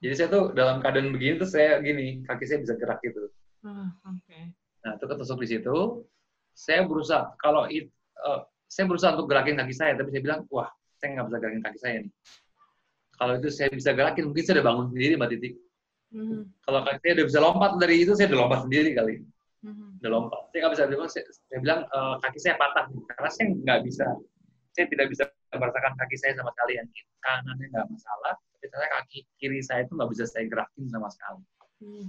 [0.02, 3.30] Jadi saya tuh dalam keadaan begini tuh saya gini, kaki saya bisa gerak gitu.
[3.62, 4.50] Uh, Okay.
[4.82, 5.76] Nah, itu ketusuk di situ.
[6.52, 7.86] Saya berusaha, kalau it,
[8.26, 11.62] uh, saya berusaha untuk gerakin kaki saya, tapi saya bilang, wah, saya nggak bisa gerakin
[11.62, 12.12] kaki saya nih.
[13.14, 15.50] Kalau itu saya bisa gerakin, mungkin saya udah bangun sendiri, Mbak Titi.
[16.12, 16.42] Mm-hmm.
[16.68, 19.14] Kalau saya udah bisa lompat dari itu, saya udah lompat sendiri kali.
[19.64, 19.88] Mm-hmm.
[20.04, 20.40] Udah lompat.
[20.52, 22.84] Saya nggak bisa, saya, saya bilang, uh, kaki saya patah.
[23.16, 24.06] Karena saya nggak bisa,
[24.76, 25.24] saya tidak bisa
[25.56, 26.72] merasakan kaki saya sama sekali.
[26.76, 26.88] Yang
[27.24, 31.42] kanannya nggak masalah, tapi saya kaki kiri saya itu nggak bisa saya gerakin sama sekali.
[31.82, 32.08] Mm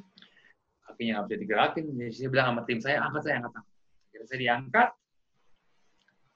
[0.93, 1.85] kakinya nggak bisa digerakin.
[1.97, 3.63] Jadi saya bilang sama tim saya, angkat saya, angkat.
[4.05, 4.89] Akhirnya saya diangkat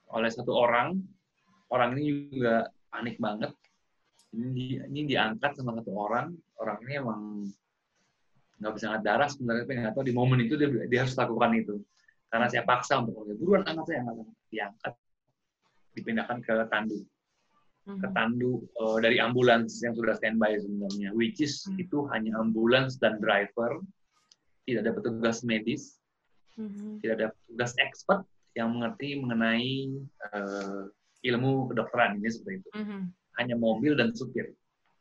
[0.08, 0.88] oleh satu orang.
[1.68, 3.52] Orang ini juga panik banget.
[4.36, 6.36] Ini, ini diangkat sama satu orang.
[6.60, 7.20] Orang ini emang
[8.58, 11.50] nggak bisa angkat darah sebenarnya, tapi nggak tahu di momen itu dia, dia harus lakukan
[11.54, 11.76] itu.
[12.28, 14.28] Karena saya paksa untuk buruan angkat saya, angkat.
[14.48, 14.94] Diangkat,
[15.92, 17.04] dipindahkan ke tandu
[17.88, 18.12] ke hmm.
[18.12, 21.80] tandu uh, dari ambulans yang sudah standby sebenarnya, which is hmm.
[21.80, 23.80] itu hanya ambulans dan driver
[24.68, 25.96] tidak ada petugas medis,
[26.60, 27.00] mm-hmm.
[27.00, 28.20] tidak ada petugas expert
[28.52, 29.96] yang mengerti mengenai
[30.28, 30.92] uh,
[31.24, 32.70] ilmu kedokteran ini seperti itu.
[32.76, 33.00] Mm-hmm.
[33.38, 34.50] Hanya mobil dan supir,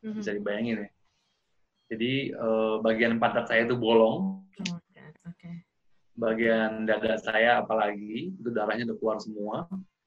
[0.06, 0.22] mm-hmm.
[0.22, 0.90] bisa dibayangin ya.
[1.90, 4.78] Jadi uh, bagian pantat saya itu bolong, oh,
[5.26, 5.64] okay.
[6.14, 9.58] bagian dada saya apalagi itu darahnya udah keluar semua,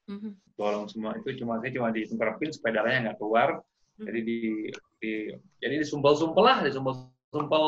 [0.07, 0.31] mm-hmm.
[0.55, 3.59] bolong semua itu cuma saya cuma ditengkerapin supaya darahnya nggak keluar.
[3.59, 4.05] Mm-hmm.
[4.07, 4.39] Jadi di,
[5.03, 5.11] di
[5.59, 7.65] jadi disumpel-sumpel lah, disumpel sumpel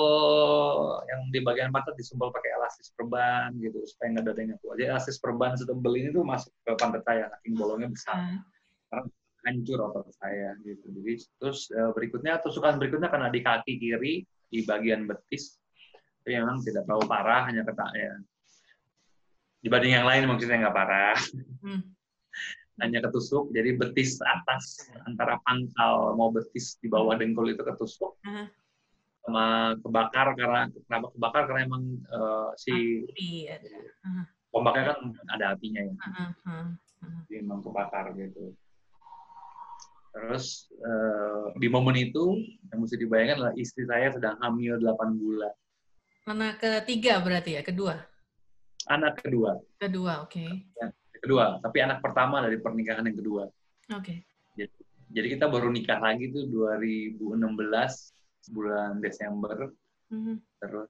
[1.08, 4.76] yang di bagian pantat disumpel pakai elastis perban gitu supaya nggak ada yang keluar.
[4.76, 8.44] Jadi elastis perban setebel ini tuh masuk ke pantat saya, saking bolongnya besar.
[8.92, 9.08] Karena
[9.44, 10.86] hancur otot saya gitu.
[10.90, 15.60] Jadi terus eh, berikutnya tusukan berikutnya karena di kaki kiri di bagian betis
[16.24, 18.14] itu memang tidak terlalu parah hanya ketak ya.
[19.64, 21.18] Dibanding yang lain maksudnya nggak parah.
[21.64, 21.84] Hmm.
[22.82, 28.18] hanya ketusuk jadi betis atas antara pangkal mau betis di bawah dengkul itu ketusuk.
[28.26, 28.50] Hmm
[29.24, 31.42] sama kebakar karena kenapa kebakar?
[31.48, 33.08] Karena emang uh, si
[34.04, 34.24] uh.
[34.52, 35.00] ombaknya kan
[35.32, 35.96] ada apinya ya.
[35.96, 36.68] Uh, uh, uh.
[37.32, 38.52] jadi emang kebakar gitu
[40.14, 42.38] terus uh, di momen itu
[42.70, 45.54] yang mesti dibayangkan adalah istri saya sedang hamil 8 bulan
[46.30, 47.98] anak ketiga berarti ya kedua
[48.88, 50.52] anak kedua kedua oke okay.
[50.78, 54.22] ya, kedua tapi anak pertama dari pernikahan yang kedua oke okay.
[54.54, 54.76] jadi,
[55.10, 57.34] jadi kita baru nikah lagi tuh 2016
[58.52, 59.72] bulan Desember.
[60.12, 60.36] Mm-hmm.
[60.60, 60.90] Terus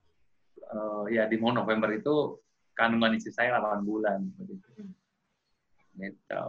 [0.74, 2.40] uh, ya di mau November itu
[2.74, 4.68] kandungan istri saya 8 bulan begitu.
[4.80, 6.00] Mm-hmm.
[6.02, 6.44] Gitu.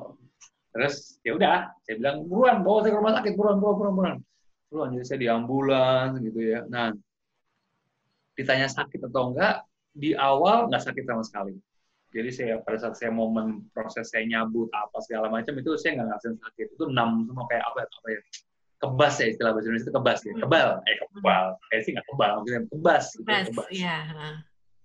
[0.76, 4.18] Terus ya udah, saya bilang buruan bawa saya ke rumah sakit buruan buruan buruan buruan.
[4.68, 6.68] Buruan jadi saya di ambulans gitu ya.
[6.68, 6.92] Nah,
[8.36, 9.64] ditanya sakit atau enggak,
[9.96, 11.56] di awal nggak sakit sama sekali.
[12.12, 16.08] Jadi saya pada saat saya momen proses saya nyabut apa segala macam itu saya nggak
[16.12, 16.68] ngerasain sakit.
[16.76, 18.20] Itu enam semua kayak apa ya, apa ya
[18.84, 20.42] kebas ya istilah bahasa Indonesia itu kebas ya hmm.
[20.44, 23.68] kebal eh kebal kayak sih nggak kebal mungkin kebas gitu, kebas, kebas.
[23.72, 23.98] Ya.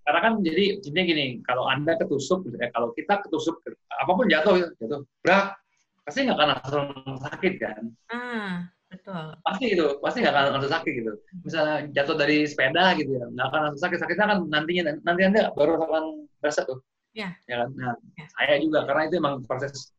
[0.06, 4.54] karena kan jadi intinya gini kalau anda ketusuk eh, kalau kita ketusuk apa pun jatuh
[4.56, 5.58] ya, jatuh berat
[6.06, 6.86] pasti nggak akan langsung
[7.22, 8.52] sakit kan ah,
[8.88, 11.12] betul pasti gitu pasti nggak akan langsung sakit gitu
[11.44, 15.52] misalnya jatuh dari sepeda gitu ya nggak akan langsung sakit sakitnya kan nantinya nanti anda
[15.54, 16.80] baru akan berasa tuh
[17.12, 18.26] ya, ya kan nah ya.
[18.38, 19.92] saya juga karena itu emang proses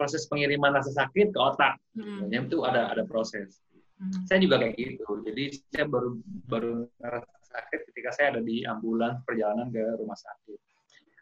[0.00, 1.76] proses pengiriman rasa sakit ke otak.
[1.92, 2.32] Hmm.
[2.32, 3.60] itu ada ada proses.
[4.00, 4.24] Hmm.
[4.24, 5.20] Saya juga kayak gitu.
[5.28, 6.16] Jadi saya baru
[6.48, 10.56] baru rasa sakit ketika saya ada di ambulans perjalanan ke rumah sakit.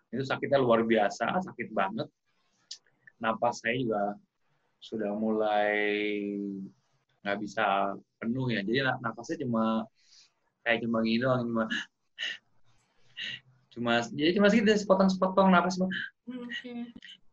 [0.08, 2.08] itu sakitnya luar biasa sakit banget
[3.18, 4.02] napas saya juga
[4.78, 5.74] sudah mulai
[7.22, 8.62] nggak bisa penuh ya.
[8.62, 9.84] Jadi napasnya cuma
[10.62, 11.64] kayak cuma gini doang cuma
[13.74, 15.88] cuma jadi cuma segitu sepotong-sepotong napas cuma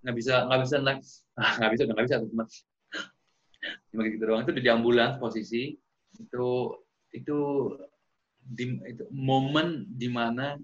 [0.05, 0.75] nggak bisa nggak bisa
[1.41, 2.43] ah, nggak bisa nggak bisa cuma
[3.91, 4.41] cuma gitu doang.
[4.45, 5.77] Itu di ambulans posisi
[6.15, 6.47] itu
[7.11, 7.37] itu
[8.45, 10.55] di, itu momen di mana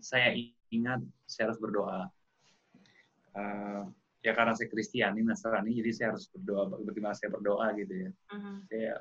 [0.00, 0.32] saya
[0.72, 2.08] ingat saya harus berdoa.
[3.30, 3.86] Uh,
[4.20, 8.56] ya karena saya Kristiani Nasrani jadi saya harus berdoa bagaimana saya berdoa gitu ya uh-huh.
[8.68, 8.92] saya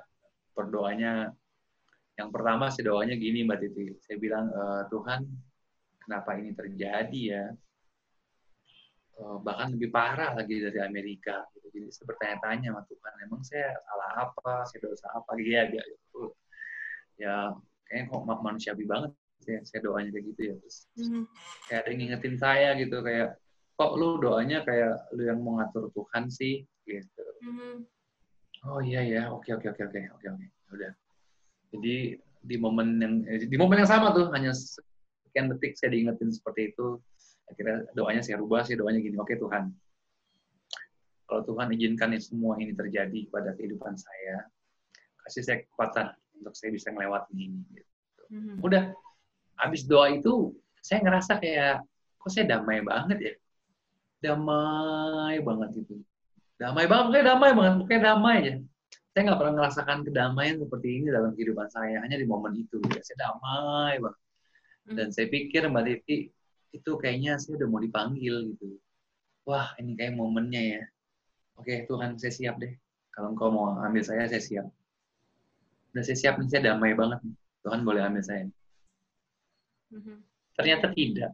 [0.55, 1.11] berdoanya
[2.15, 5.21] yang pertama saya doanya gini mbak Titi saya bilang e, Tuhan
[6.03, 7.45] kenapa ini terjadi ya
[9.19, 11.67] e, bahkan lebih parah lagi dari Amerika gitu.
[11.71, 16.23] jadi saya bertanya-tanya sama Tuhan emang saya salah apa saya dosa apa gitu ya gitu.
[17.19, 17.35] ya
[17.87, 21.23] kayaknya kok manusiawi banget saya, saya doanya kayak gitu ya terus mm-hmm.
[21.67, 23.29] kayak ada yang ngingetin saya gitu kayak
[23.79, 27.73] kok lu doanya kayak lu yang mau ngatur Tuhan sih gitu mm-hmm.
[28.67, 30.91] oh iya ya oke oke oke oke oke oke ya udah
[31.71, 34.55] jadi di momen yang eh, di momen yang sama tuh hanya
[35.29, 36.97] sekian detik saya diingetin seperti itu.
[37.49, 39.73] Akhirnya doanya saya rubah sih doanya gini, oke okay, Tuhan,
[41.25, 44.45] kalau Tuhan izinkan semua ini terjadi pada kehidupan saya,
[45.25, 47.61] kasih saya kekuatan untuk saya bisa melewati ini.
[47.73, 47.91] Gitu.
[48.29, 48.55] Mm-hmm.
[48.61, 48.93] Udah,
[49.57, 50.53] habis doa itu
[50.85, 51.81] saya ngerasa kayak
[52.21, 53.33] kok saya damai banget ya,
[54.19, 55.95] damai banget itu,
[56.59, 58.53] damai banget, kayak damai banget, kayak damai aja.
[59.09, 62.77] Saya nggak pernah merasakan kedamaian seperti ini dalam kehidupan saya hanya di momen itu.
[62.93, 64.21] Ya saya damai banget.
[64.89, 64.95] Hmm.
[64.97, 66.33] dan saya pikir mbak Titi
[66.73, 68.79] itu kayaknya saya udah mau dipanggil gitu.
[69.45, 70.83] Wah ini kayak momennya ya.
[71.57, 72.73] Oke Tuhan saya siap deh.
[73.11, 74.67] Kalau engkau mau ambil saya saya siap.
[75.93, 77.35] Udah saya siap nih saya damai banget nih.
[77.63, 78.47] Tuhan boleh ambil saya
[79.93, 80.17] mm-hmm.
[80.55, 81.31] ternyata tidak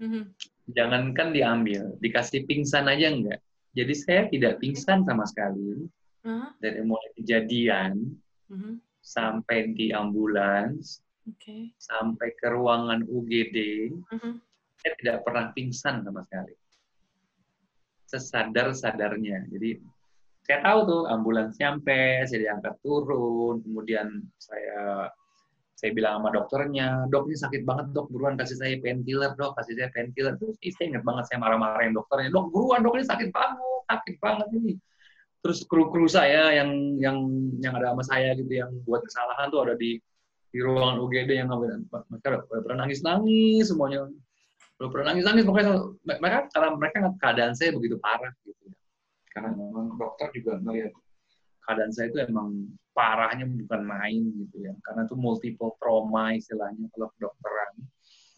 [0.00, 0.24] mm-hmm.
[0.72, 3.40] jangankan diambil dikasih pingsan aja enggak
[3.76, 5.86] jadi saya tidak pingsan sama sekali
[6.26, 6.50] uh-huh.
[6.58, 8.16] dari mulai kejadian
[8.50, 8.74] uh-huh.
[9.04, 11.70] sampai di ambulans okay.
[11.78, 13.56] sampai ke ruangan UGD
[13.94, 14.34] uh-huh.
[14.80, 16.54] saya tidak pernah pingsan sama sekali
[18.10, 19.78] sesadar sadarnya jadi
[20.42, 25.06] saya tahu tuh ambulans nyampe saya diangkat turun kemudian saya
[25.80, 29.80] saya bilang sama dokternya, dok ini sakit banget dok, buruan kasih saya painkiller dok, kasih
[29.80, 30.36] saya painkiller.
[30.36, 34.48] Terus saya ingat banget saya marah-marahin dokternya, dok buruan dok ini sakit banget, sakit banget
[34.60, 34.72] ini.
[35.40, 37.16] Terus kru-kru saya yang yang
[37.64, 39.96] yang ada sama saya gitu yang buat kesalahan tuh ada di
[40.52, 44.04] di ruangan UGD yang mereka pernah nangis nangis semuanya
[44.76, 45.72] udah pernah nangis nangis makanya
[46.04, 48.76] mereka karena mereka keadaan saya begitu parah gitu ya.
[49.32, 50.92] Karena memang dokter juga ngeliat
[51.70, 57.14] keadaan saya itu emang parahnya bukan main gitu ya karena itu multiple trauma istilahnya kalau
[57.14, 57.72] kedokteran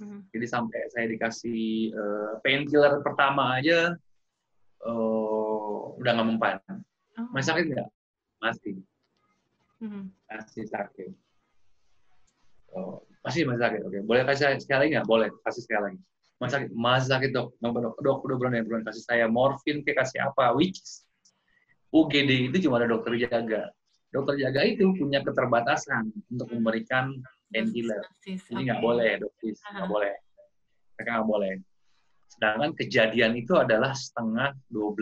[0.05, 0.21] hmm.
[0.29, 3.97] jadi sampai saya dikasih uh, painkiller pertama aja
[4.85, 6.61] uh, udah nggak mempan
[7.19, 7.29] Oh.
[7.37, 7.89] Masih sakit nggak?
[8.41, 8.75] Masih.
[9.83, 10.05] Hmm.
[10.31, 11.11] Masih sakit.
[12.73, 13.81] Oh, masih masih sakit.
[13.85, 15.09] Oke, boleh kasih sekali lagi nggak?
[15.09, 15.99] Boleh, kasih sekali lagi.
[16.41, 17.49] Masih sakit, masih sakit dok.
[17.61, 20.57] Dok, dok, dok udah berani berani kasih saya morfin, kayak kasih apa?
[20.57, 20.81] Which
[21.93, 23.69] UGD itu cuma ada dokter jaga.
[24.13, 27.21] Dokter jaga itu punya keterbatasan untuk memberikan
[27.53, 28.05] painkiller.
[28.25, 28.85] Jadi nggak okay.
[28.85, 30.15] boleh dokter, nggak boleh.
[30.97, 31.53] Mereka nggak boleh.
[32.33, 34.97] Sedangkan kejadian itu adalah setengah 12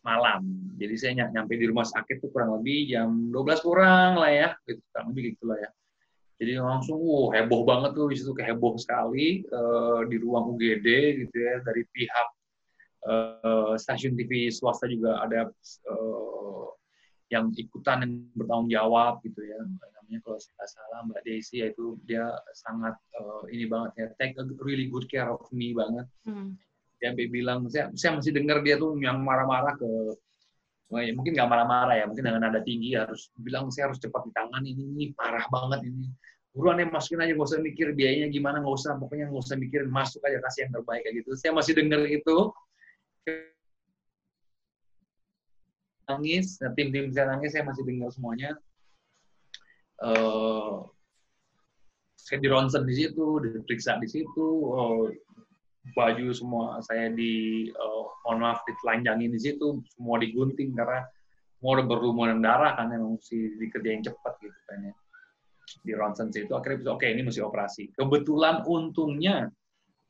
[0.00, 0.40] malam.
[0.80, 4.48] Jadi saya ny nyampe di rumah sakit tuh kurang lebih jam 12 kurang lah ya,
[4.64, 5.70] gitu kurang lebih gitu lah ya.
[6.40, 10.88] Jadi langsung, wow, heboh banget tuh, di situ heboh sekali uh, di ruang UGD
[11.20, 12.28] gitu ya, dari pihak
[13.06, 15.48] uh, stasiun TV swasta juga ada
[15.88, 16.68] uh,
[17.30, 19.58] yang ikutan yang bertanggung jawab gitu ya.
[19.62, 24.34] Namanya kalau saya nggak salah Mbak Desi yaitu dia sangat uh, ini banget ya, take
[24.40, 26.04] a really good care of me banget.
[26.26, 26.58] Hmm
[27.00, 29.88] dia sampai bilang saya, saya masih dengar dia tuh yang marah-marah ke
[31.00, 34.76] ya, mungkin nggak marah-marah ya mungkin dengan nada tinggi harus bilang saya harus cepat ditangani
[34.76, 36.12] ini, ini parah banget ini
[36.52, 39.88] buruan ya masukin aja nggak usah mikir biayanya gimana nggak usah pokoknya nggak usah mikirin
[39.88, 42.36] masuk aja kasih yang terbaik kayak gitu saya masih dengar itu
[46.10, 48.50] nangis tim-tim saya nangis saya masih dengar semuanya.
[50.00, 50.88] Uh,
[52.16, 55.08] saya di ronsen di situ diperiksa di situ uh,
[55.96, 61.04] baju semua saya di uh, mohon maaf ditelanjangin di situ semua digunting karena
[61.58, 64.94] semua udah berlumuran darah kan yang mesti dikerjain cepat gitu kan ya.
[65.84, 67.82] Di ronsen situ akhirnya bisa oke okay, ini mesti operasi.
[67.94, 69.52] Kebetulan untungnya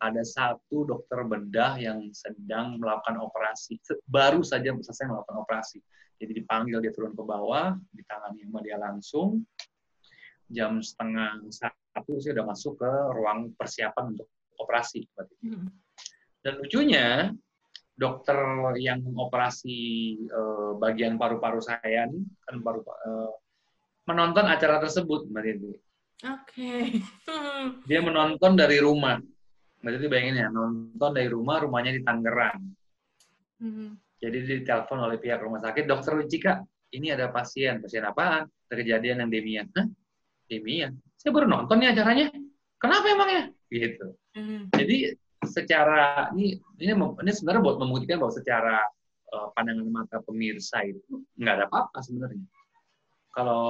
[0.00, 3.76] ada satu dokter bedah yang sedang melakukan operasi
[4.08, 5.78] baru saja selesai melakukan operasi
[6.20, 9.44] jadi dipanggil dia turun ke bawah ditangani sama dia langsung
[10.50, 14.28] jam setengah satu saya udah masuk ke ruang persiapan untuk
[14.60, 15.06] operasi.
[15.40, 15.70] Hmm.
[16.42, 17.30] Dan lucunya
[17.96, 18.36] dokter
[18.80, 19.78] yang operasi
[20.32, 23.32] uh, bagian paru-paru saya nih kan paru uh,
[24.08, 25.44] menonton acara tersebut Mbak.
[25.44, 25.76] Oke.
[26.20, 26.84] Okay.
[27.88, 29.20] Dia menonton dari rumah.
[29.80, 32.60] Titi bayangin ya, nonton dari rumah, rumahnya di Tangerang.
[33.60, 33.96] Hmm.
[34.20, 36.60] Jadi ditelepon oleh pihak rumah sakit, dokter Wicika,
[36.92, 38.44] ini ada pasien, pasien apaan?
[38.68, 39.66] Kejadian yang demian.
[39.72, 39.86] Hah?
[40.50, 40.92] Demian?
[41.16, 42.28] Saya baru nonton nih acaranya.
[42.76, 43.42] Kenapa emangnya?
[43.72, 44.06] Gitu.
[44.36, 44.68] Hmm.
[44.76, 45.16] Jadi
[45.48, 48.76] secara ini ini ini sebenarnya buat membuktikan bahwa secara
[49.32, 52.44] uh, pandangan mata pemirsa itu nggak ada apa-apa sebenarnya.
[53.30, 53.64] Kalau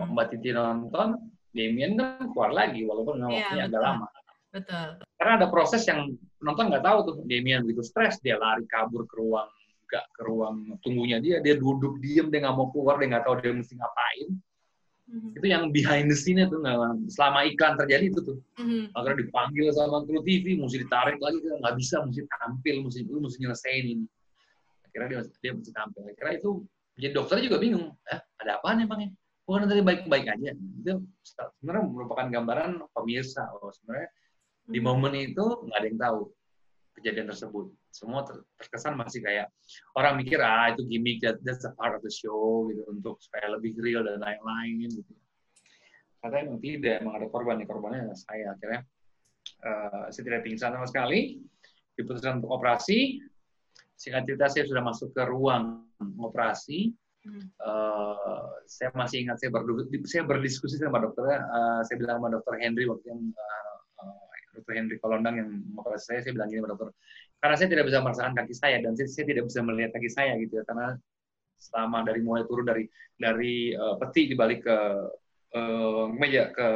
[0.00, 0.14] hmm.
[0.16, 1.08] Mbak Titi nonton,
[1.52, 4.08] Damien kan keluar lagi walaupun ya, waktunya agak lama.
[4.50, 4.88] Betul.
[5.20, 9.20] Karena ada proses yang nonton nggak tahu tuh Damien begitu stres dia lari kabur ke
[9.20, 9.52] ruang
[9.90, 13.34] nggak ke ruang tunggunya dia dia duduk diem dia nggak mau keluar dia nggak tahu
[13.42, 14.28] dia mesti ngapain.
[15.10, 15.34] Mm-hmm.
[15.42, 18.38] itu yang behind the scene tuh nggak selama iklan terjadi itu tuh.
[18.62, 18.94] Mm-hmm.
[18.94, 23.38] akhirnya dipanggil sama kru TV mesti ditarik lagi nggak bisa mesti tampil mesti lu mesti
[23.42, 24.06] nyelesain ini.
[24.86, 26.00] Akhirnya dia dia mesti tampil.
[26.06, 26.50] Akhirnya itu
[26.94, 29.10] jadi dokter juga bingung eh ada apa nih emangnya
[29.42, 30.54] bukan tadi baik-baik aja.
[30.54, 34.14] Itu sebenarnya merupakan gambaran pemirsa oh sebenarnya
[34.70, 34.86] di mm-hmm.
[34.86, 36.20] momen itu nggak ada yang tahu
[36.98, 37.66] kejadian tersebut.
[37.90, 39.50] Semua ter terkesan masih kayak
[39.98, 43.50] orang mikir ah itu gimmick that, that's a part of the show gitu untuk supaya
[43.58, 45.12] lebih real dan lain-lain gitu.
[46.20, 48.80] Karena emang tidak, emang ada korban nih korbannya saya akhirnya
[49.64, 51.42] uh, saya tidak pingsan sama sekali
[51.98, 53.20] diputuskan untuk operasi.
[54.00, 55.84] Singkat cerita saya sudah masuk ke ruang
[56.24, 56.94] operasi.
[57.20, 57.52] Hmm.
[57.60, 59.52] Uh, saya masih ingat saya,
[60.08, 61.44] saya berdiskusi sama dokternya.
[61.52, 63.69] Uh, saya bilang sama dokter Henry waktu yang uh,
[64.54, 64.72] Dr.
[64.74, 66.90] Henry Kolondang yang mengoperasi saya, saya bilang gini dokter,
[67.38, 70.32] karena saya tidak bisa merasakan kaki saya dan saya, saya tidak bisa melihat kaki saya
[70.42, 70.98] gitu ya, karena
[71.60, 72.84] selama dari mulai turun dari
[73.20, 74.78] dari uh, peti dibalik ke
[75.54, 76.68] uh, meja ke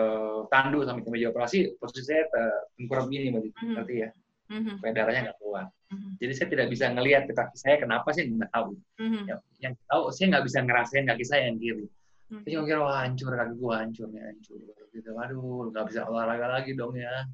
[0.53, 2.29] tandu sampai ke meja operasi, posisi saya
[2.77, 4.03] tengkurap gini berarti, mm -hmm.
[4.05, 4.11] ya,
[4.53, 4.75] mm -hmm.
[4.79, 5.67] supaya darahnya nggak keluar.
[5.91, 6.11] Mm -hmm.
[6.21, 8.71] Jadi saya tidak bisa ngelihat kaki saya kenapa sih nggak tahu.
[9.01, 9.23] Mm -hmm.
[9.27, 11.87] yang, yang tahu saya nggak bisa ngerasain kaki saya yang kiri.
[11.87, 12.43] Mm -hmm.
[12.45, 14.59] Saya kira wah hancur kaki gua hancur nih hancur
[14.95, 15.11] gitu.
[15.19, 17.27] Aduh nggak bisa olahraga lagi dong ya.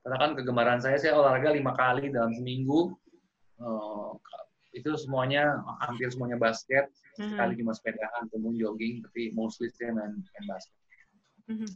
[0.00, 2.96] Karena kan kegemaran saya, saya olahraga lima kali dalam seminggu.
[3.60, 4.16] Uh,
[4.72, 6.88] itu semuanya, hampir semuanya basket.
[7.18, 7.36] Mm-hmm.
[7.36, 10.78] Sekali cuma sepedahan, kemudian jogging, tapi mostly saya main, main basket.
[11.50, 11.70] Mm-hmm.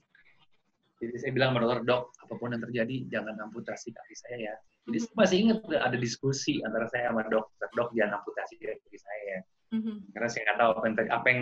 [1.05, 4.55] Jadi saya bilang sama dokter, dok, apa pun yang terjadi, jangan amputasi kaki saya ya.
[4.89, 5.19] Jadi mm-hmm.
[5.19, 9.41] masih ingat ada diskusi antara saya sama dokter, dok jangan amputasi kaki saya ya.
[9.75, 9.97] Mm-hmm.
[10.15, 11.41] Karena saya nggak tahu apa yang, apa yang,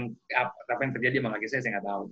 [0.67, 2.05] apa yang terjadi sama kaki saya, saya nggak tahu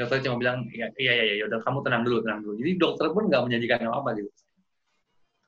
[0.00, 2.54] dokter cuma bilang iya iya iya ya udah kamu tenang dulu tenang dulu.
[2.56, 4.30] Jadi dokter pun nggak menjanjikan apa apa gitu.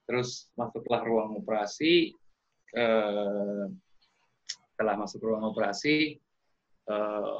[0.04, 2.12] Terus masuklah ruang operasi
[2.76, 3.64] eh,
[4.76, 6.20] setelah masuk ruang operasi
[6.92, 7.38] eh,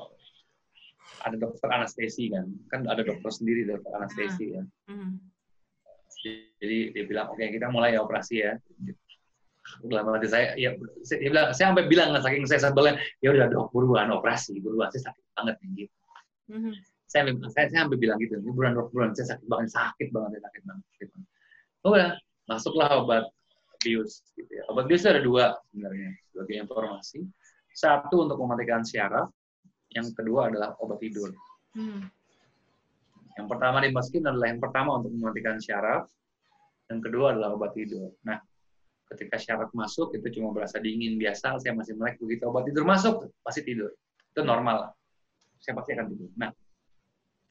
[1.22, 2.48] ada dokter anestesi kan.
[2.72, 4.64] Kan ada dokter sendiri dokter anestesi ya
[6.62, 8.55] jadi dia bilang oke okay, kita mulai ya operasi ya.
[9.87, 10.75] Dalam hati saya ya
[11.07, 15.11] dia bilang saya sampai bilang saking saya sebelnya ya udah dok buruan operasi buruan saya
[15.11, 15.96] sakit banget nih gitu.
[16.51, 20.09] Mm -hmm saya, saya, saya sampai bilang gitu, ini bulan bulan saya sakit banget, sakit
[20.16, 20.85] banget, sakit banget.
[20.96, 21.29] Sakit banget.
[21.85, 22.11] Oh udah,
[22.48, 23.29] masuklah obat
[23.85, 24.25] bius.
[24.33, 24.64] Gitu ya.
[24.72, 27.20] Obat bius ada dua sebenarnya sebagai informasi.
[27.77, 29.29] Satu untuk mematikan syaraf,
[29.92, 31.29] yang kedua adalah obat tidur.
[31.77, 32.09] Hmm.
[33.37, 36.09] Yang pertama dimasukin adalah yang pertama untuk mematikan syaraf,
[36.88, 38.12] yang kedua adalah obat tidur.
[38.25, 38.40] Nah,
[39.12, 43.29] ketika syaraf masuk itu cuma berasa dingin biasa, saya masih melek begitu obat tidur masuk
[43.44, 43.92] pasti tidur.
[44.33, 44.96] Itu normal.
[45.61, 46.29] Saya pasti akan tidur.
[46.40, 46.53] Nah,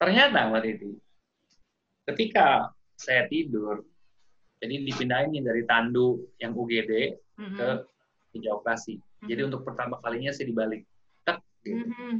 [0.02, 0.90] Ternyata Mbak Titi,
[2.10, 3.86] ketika saya tidur,
[4.58, 7.54] jadi dipindahin dari tandu yang UGD mm-hmm.
[7.54, 7.68] ke
[8.34, 8.98] meja operasi.
[8.98, 9.28] Mm-hmm.
[9.30, 10.82] Jadi untuk pertama kalinya saya dibalik.
[11.22, 11.86] Tak, gitu.
[11.86, 12.14] Mm-hmm.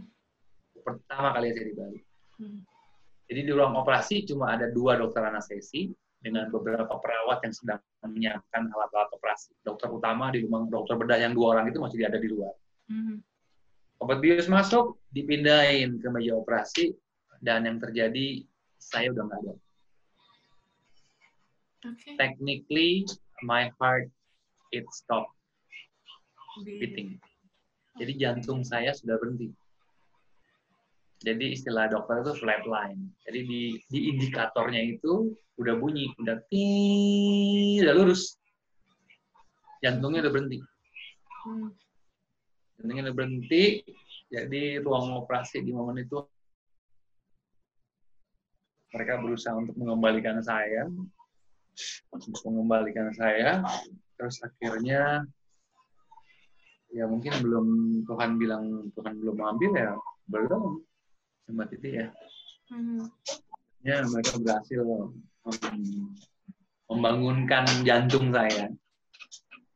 [0.86, 2.02] Pertama kali saya dibalik.
[2.38, 2.60] Mm-hmm.
[3.26, 5.90] Jadi di ruang operasi cuma ada dua dokter anestesi
[6.22, 9.58] dengan beberapa perawat yang sedang menyiapkan alat-alat operasi.
[9.66, 12.54] Dokter utama di rumah dokter bedah yang dua orang itu masih ada di luar.
[12.94, 13.16] Mm-hmm.
[14.06, 16.94] Obat bius masuk, dipindahin ke meja operasi,
[17.42, 18.46] dan yang terjadi
[18.78, 19.54] saya udah nggak ada.
[21.82, 22.14] Okay.
[22.14, 23.02] Technically,
[23.42, 24.06] my heart
[24.70, 25.26] it stop
[26.62, 27.18] beating.
[27.98, 29.50] Jadi jantung saya sudah berhenti.
[31.22, 32.98] Jadi istilah dokter itu flatline.
[33.26, 38.38] Jadi di, di indikatornya itu udah bunyi, udah ting, udah lurus.
[39.82, 40.58] Jantungnya udah berhenti.
[41.46, 41.70] Hmm.
[42.78, 43.64] Jantungnya udah berhenti.
[44.32, 46.26] Jadi ruang operasi di momen itu
[48.92, 50.88] mereka berusaha untuk mengembalikan saya
[52.12, 53.64] untuk mengembalikan saya
[54.20, 55.24] terus akhirnya
[56.92, 57.66] ya mungkin belum
[58.04, 59.92] Tuhan bilang Tuhan belum mengambil ya
[60.28, 60.84] belum
[61.48, 62.06] sama Titi ya
[62.68, 63.08] hmm.
[63.80, 64.84] ya mereka berhasil
[66.92, 68.68] membangunkan jantung saya,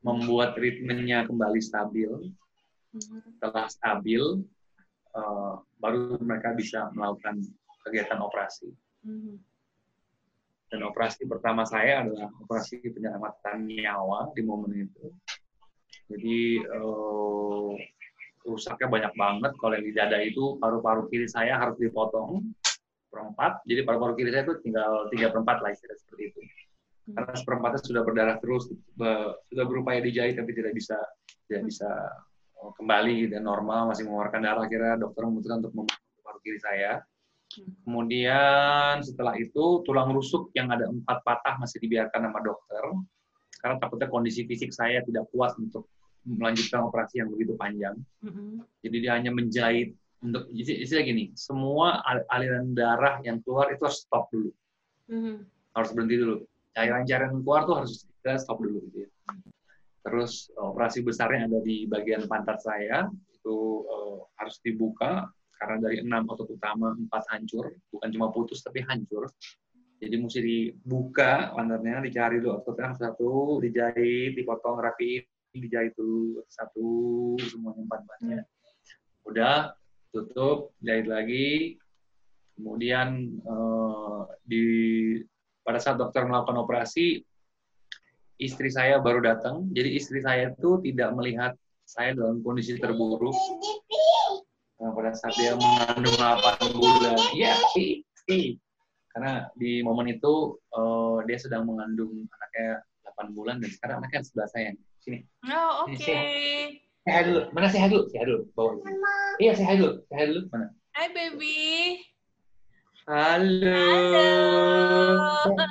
[0.05, 2.13] membuat ritmenya kembali stabil.
[3.41, 4.45] Setelah stabil,
[5.17, 7.41] uh, baru mereka bisa melakukan
[7.89, 8.69] kegiatan operasi.
[10.67, 15.07] Dan operasi pertama saya adalah operasi penyelamatan nyawa di momen itu.
[16.11, 17.71] Jadi uh,
[18.47, 19.53] rusaknya banyak banget.
[19.59, 22.43] Kalau yang di dada itu paru-paru kiri saya harus dipotong
[23.11, 23.63] perempat.
[23.67, 26.41] Jadi paru-paru kiri saya itu tinggal tiga perempat lah istilah seperti itu.
[27.07, 28.67] Karena seperempatnya sudah berdarah terus,
[29.47, 30.99] sudah berupaya dijahit tapi tidak bisa
[31.47, 31.87] tidak bisa
[32.59, 34.67] oh, kembali dan normal masih mengeluarkan darah.
[34.67, 36.99] Akhirnya dokter memutuskan untuk memotong paru kiri saya.
[37.57, 42.85] Kemudian setelah itu tulang rusuk yang ada empat patah masih dibiarkan sama dokter
[43.63, 45.89] karena takutnya kondisi fisik saya tidak kuat untuk
[46.27, 47.97] melanjutkan operasi yang begitu panjang.
[48.27, 48.51] Mm-hmm.
[48.83, 52.03] Jadi dia hanya menjahit untuk istilah gini, semua
[52.35, 54.51] aliran darah yang keluar itu harus stop dulu,
[55.11, 55.37] mm-hmm.
[55.79, 56.37] harus berhenti dulu.
[56.77, 59.11] Cairan-cairan yang keluar tuh harus kita stop dulu gitu ya.
[60.07, 65.27] Terus operasi besarnya ada di bagian pantat saya itu uh, harus dibuka
[65.57, 69.29] karena dari enam otot utama empat hancur, bukan cuma putus tapi hancur.
[69.97, 75.25] Jadi mesti dibuka pantatnya, dicari dulu ototnya satu, dijahit, dipotong rapi,
[75.57, 76.89] dijahit dulu satu
[77.41, 78.41] semuanya empat empatnya
[79.27, 79.75] udah
[80.15, 81.77] tutup jahit lagi.
[82.57, 84.65] Kemudian uh, di
[85.61, 87.21] pada saat dokter melakukan operasi
[88.41, 89.69] istri saya baru datang.
[89.77, 91.53] Jadi istri saya itu tidak melihat
[91.85, 93.37] saya dalam kondisi terburuk
[94.77, 97.57] pada saat dia mengandung 8 bulan ya
[99.17, 102.85] karena di momen itu uh, dia sedang mengandung anaknya
[103.17, 105.23] 8 bulan dan sekarang anaknya sebelah saya Sini.
[105.47, 105.95] Oh, oke.
[106.03, 106.83] Okay.
[107.07, 107.47] Sehat dulu.
[107.55, 108.11] Mana sehat dulu?
[108.11, 108.51] Sehat dulu.
[108.59, 108.91] Bawa dulu.
[109.39, 110.03] Iya, sehat dulu.
[110.11, 110.51] Sehat dulu.
[110.51, 110.75] Mana?
[110.99, 112.03] Hai, baby.
[113.07, 113.71] Halo.
[115.47, 115.63] Halo.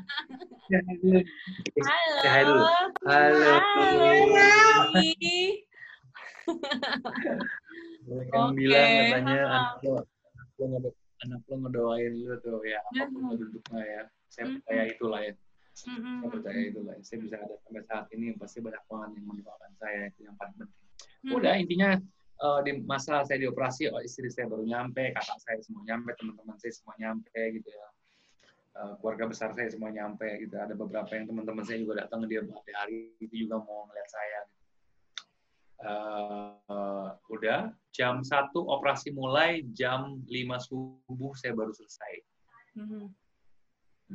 [0.72, 1.20] Sehat dulu.
[1.84, 2.16] Halo.
[2.48, 2.64] Dulu.
[3.04, 3.60] Halo.
[4.96, 5.04] Halo.
[8.06, 8.54] Mereka okay.
[8.54, 9.94] bilang katanya anak lo,
[11.26, 14.02] anak lo ngedoain lu tuh ya apa pun duduknya ya.
[14.30, 15.34] Saya percaya itulah ya
[15.84, 16.16] mm-hmm.
[16.24, 19.72] saya percaya itu lah saya bisa ada sampai saat ini pasti banyak banget yang mendoakan
[19.76, 21.36] saya itu yang paling penting mm-hmm.
[21.36, 21.90] udah intinya
[22.40, 26.56] uh, di masa saya dioperasi oh, istri saya baru nyampe kakak saya semua nyampe teman-teman
[26.56, 27.88] saya semua nyampe gitu ya
[28.80, 32.40] uh, keluarga besar saya semua nyampe gitu ada beberapa yang teman-teman saya juga datang dia
[32.40, 34.64] hari hari itu juga mau ngeliat saya gitu.
[35.76, 36.15] Uh,
[37.38, 42.14] udah jam satu operasi mulai jam 5 subuh saya baru selesai.
[42.76, 43.04] Mm-hmm.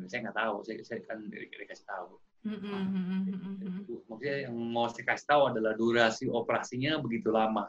[0.06, 2.20] Saya nggak tahu saya, saya kan dikasih tahu.
[2.40, 3.84] Mm-hmm.
[4.08, 7.68] maksudnya yang mau saya kasih tahu adalah durasi operasinya begitu lama.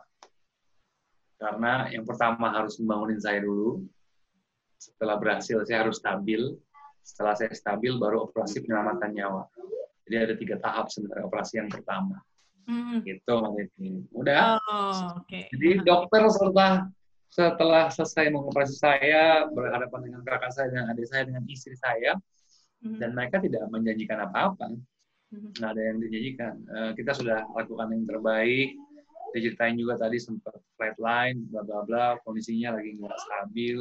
[1.36, 3.84] Karena yang pertama harus membangunin saya dulu.
[4.80, 6.56] Setelah berhasil saya harus stabil.
[7.04, 9.44] Setelah saya stabil baru operasi penyelamatan nyawa.
[10.08, 12.22] Jadi ada tiga tahap sebenarnya operasi yang pertama
[12.72, 12.98] mm.
[13.04, 13.36] gitu
[14.16, 15.52] udah oh, okay.
[15.52, 16.88] jadi dokter serta
[17.32, 22.20] setelah selesai mengoperasi saya berhadapan dengan kakak saya dan adik saya dengan istri saya
[22.84, 23.00] mm-hmm.
[23.00, 25.52] dan mereka tidak menjanjikan apa-apa mm-hmm.
[25.56, 28.76] nggak ada yang dijanjikan uh, kita sudah lakukan yang terbaik
[29.32, 33.80] diceritain juga tadi sempat flatline bla bla bla kondisinya lagi nggak stabil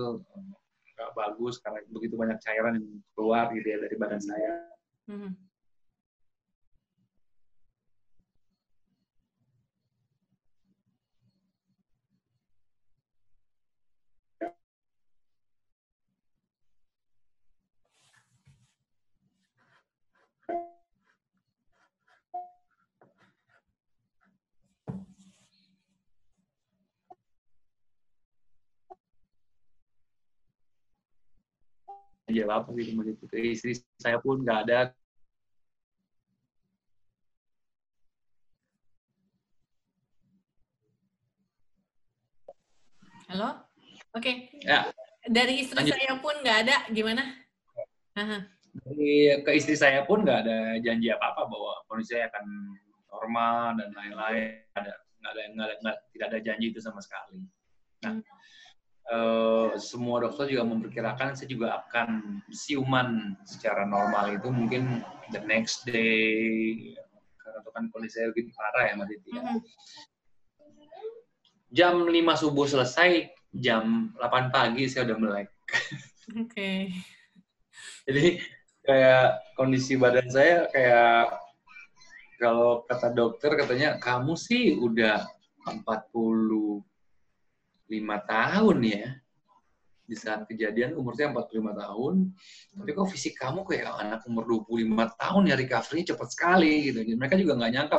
[0.94, 4.52] nggak bagus karena begitu banyak cairan yang keluar gitu ya dari badan saya
[5.10, 5.49] mm-hmm.
[32.30, 34.80] Jawab gitu begitu ke istri saya pun nggak ada.
[43.30, 43.62] Halo?
[44.18, 44.50] Oke.
[44.50, 44.66] Okay.
[44.66, 44.90] ya.
[45.22, 45.94] Dari istri Lanjut.
[45.94, 47.22] saya pun nggak ada gimana?
[48.18, 48.38] Aha.
[48.70, 52.46] dari ke istri saya pun nggak ada janji apa apa bahwa kondisi saya akan
[53.10, 54.62] normal dan lain-lain.
[54.74, 57.42] Ada nggak ada nggak ada tidak ada janji itu sama sekali.
[58.02, 58.40] Nah hmm
[59.10, 65.02] uh, semua dokter juga memperkirakan saya juga akan siuman secara normal itu mungkin
[65.34, 66.94] the next day
[67.42, 69.30] karena itu kan kondisi saya lebih parah ya Mbak Titi.
[69.34, 69.42] Ya.
[71.70, 75.48] Jam 5 subuh selesai, jam 8 pagi saya udah melek.
[76.34, 76.46] Oke.
[76.50, 76.78] Okay.
[78.10, 78.42] Jadi
[78.82, 81.38] kayak kondisi badan saya kayak
[82.40, 85.28] kalau kata dokter katanya kamu sih udah
[85.68, 85.84] 40
[87.90, 89.06] lima tahun ya.
[90.10, 92.14] Di saat kejadian umur saya 45 tahun,
[92.74, 96.98] tapi kok fisik kamu kayak anak umur 25 tahun ya recovery cepat sekali gitu.
[97.06, 97.98] Jadi mereka juga nggak nyangka.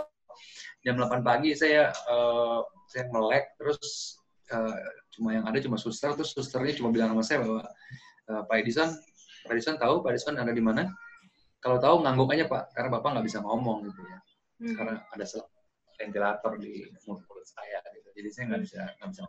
[0.81, 4.17] Jam 8 pagi saya uh, saya melek terus
[4.51, 4.75] uh,
[5.13, 7.63] cuma yang ada cuma suster terus susternya cuma bilang sama saya bahwa
[8.33, 8.89] uh, Pak Edison
[9.45, 10.89] Pak Edison tahu Pak Edison ada di mana?
[11.61, 12.75] Kalau tahu ngangguk aja Pak.
[12.75, 14.19] Karena Bapak nggak bisa ngomong gitu ya.
[14.61, 14.77] Hmm.
[14.77, 15.25] karena ada
[15.97, 18.09] ventilator di mulut saya gitu.
[18.13, 19.23] Jadi saya nggak bisa nggak bisa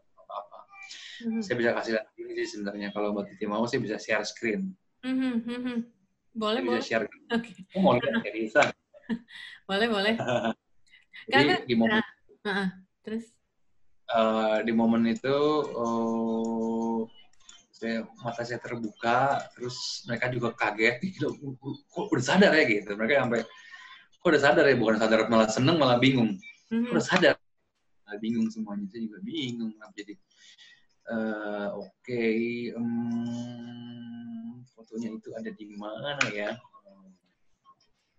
[1.23, 1.43] hmm.
[1.43, 2.89] saya bisa kasih lihat ini sih sebenarnya.
[2.91, 4.75] Kalau Mbak Titi mau saya bisa share screen.
[5.03, 5.43] Hmm.
[5.43, 5.81] Hmm.
[6.33, 6.81] boleh saya boleh.
[6.81, 7.53] bisa share okay.
[7.77, 8.68] oh, mau lihat Edison
[9.68, 10.14] boleh boleh.
[11.33, 12.68] Jadi di momen uh, uh,
[13.05, 13.25] terus?
[14.11, 15.37] Uh, di momen itu
[15.77, 17.07] uh,
[17.70, 21.03] saya mata saya terbuka terus mereka juga kaget.
[21.03, 21.35] Gitu
[21.91, 22.95] kok udah sadar ya gitu.
[22.95, 23.41] Mereka sampai
[24.23, 24.75] kok udah sadar ya?
[24.79, 26.39] Bukan sadar malah seneng malah bingung.
[26.73, 26.93] Mm-hmm.
[26.95, 27.35] udah sadar?
[28.07, 28.87] Malah bingung semuanya.
[28.91, 30.14] Saya juga bingung jadi
[31.11, 36.55] uh, oke okay, um, fotonya itu ada di mana ya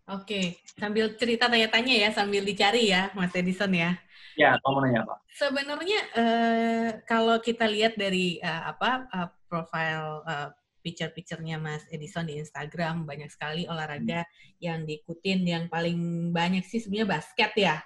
[0.04, 3.96] Oke, sambil cerita tanya-tanya ya, sambil dicari ya, Mas Edison ya.
[4.36, 5.16] Ya, kamu nanya apa?
[5.32, 10.52] Sebenarnya uh, kalau kita lihat dari uh, apa uh, profil uh,
[10.84, 14.60] picture-picturenya Mas Edison di Instagram banyak sekali olahraga hmm.
[14.60, 17.80] yang diikutin, yang paling banyak sih sebenarnya basket ya.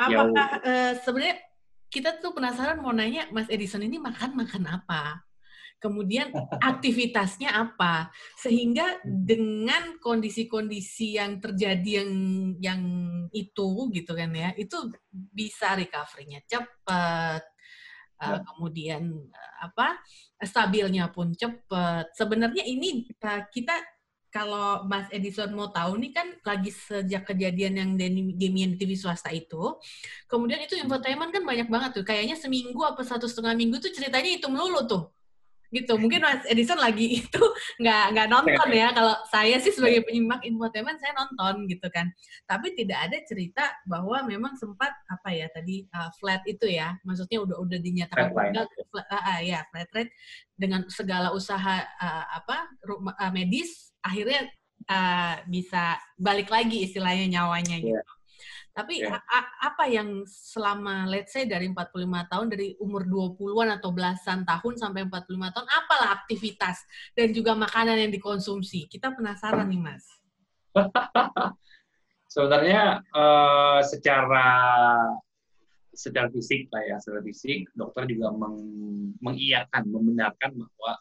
[0.00, 1.44] Apakah uh, sebenarnya
[1.94, 5.22] kita tuh penasaran mau nanya Mas Edison ini makan makan apa?
[5.84, 6.32] kemudian
[6.64, 8.08] aktivitasnya apa?
[8.40, 12.12] Sehingga dengan kondisi-kondisi yang terjadi yang
[12.56, 12.82] yang
[13.36, 17.42] itu gitu kan ya itu bisa recovery-nya cepat
[18.22, 20.00] uh, kemudian uh, apa
[20.40, 23.74] stabilnya pun cepat sebenarnya ini uh, kita
[24.34, 27.90] kalau Mas Edison mau tahu nih kan lagi sejak kejadian yang
[28.34, 29.78] Demian TV swasta itu,
[30.26, 32.04] kemudian itu infotainment kan banyak banget tuh.
[32.04, 35.14] Kayaknya seminggu apa satu setengah minggu tuh ceritanya itu melulu tuh.
[35.70, 35.94] Gitu.
[35.94, 37.42] Mungkin Mas Edison lagi itu
[37.78, 38.90] nggak nggak nonton ya.
[38.90, 42.10] Kalau saya sih sebagai penyimak infotainment saya nonton gitu kan.
[42.42, 46.98] Tapi tidak ada cerita bahwa memang sempat apa ya tadi uh, flat itu ya.
[47.06, 50.10] Maksudnya udah udah dinyatakan gagal flat, uh, uh, ya flat rate
[50.58, 54.52] dengan segala usaha uh, apa uh, medis akhirnya
[54.92, 58.22] uh, bisa balik lagi istilahnya nyawanya gitu yeah.
[58.74, 59.22] Tapi yeah.
[59.62, 65.06] apa yang selama let's say dari 45 tahun dari umur 20-an atau belasan tahun sampai
[65.06, 66.82] 45 tahun apalah aktivitas
[67.14, 68.90] dan juga makanan yang dikonsumsi?
[68.90, 70.02] Kita penasaran nih, Mas.
[72.34, 74.50] Sebenarnya uh, secara
[75.94, 78.58] secara fisik lah ya, secara fisik dokter juga meng,
[79.22, 80.92] mengiyakan, membenarkan bahwa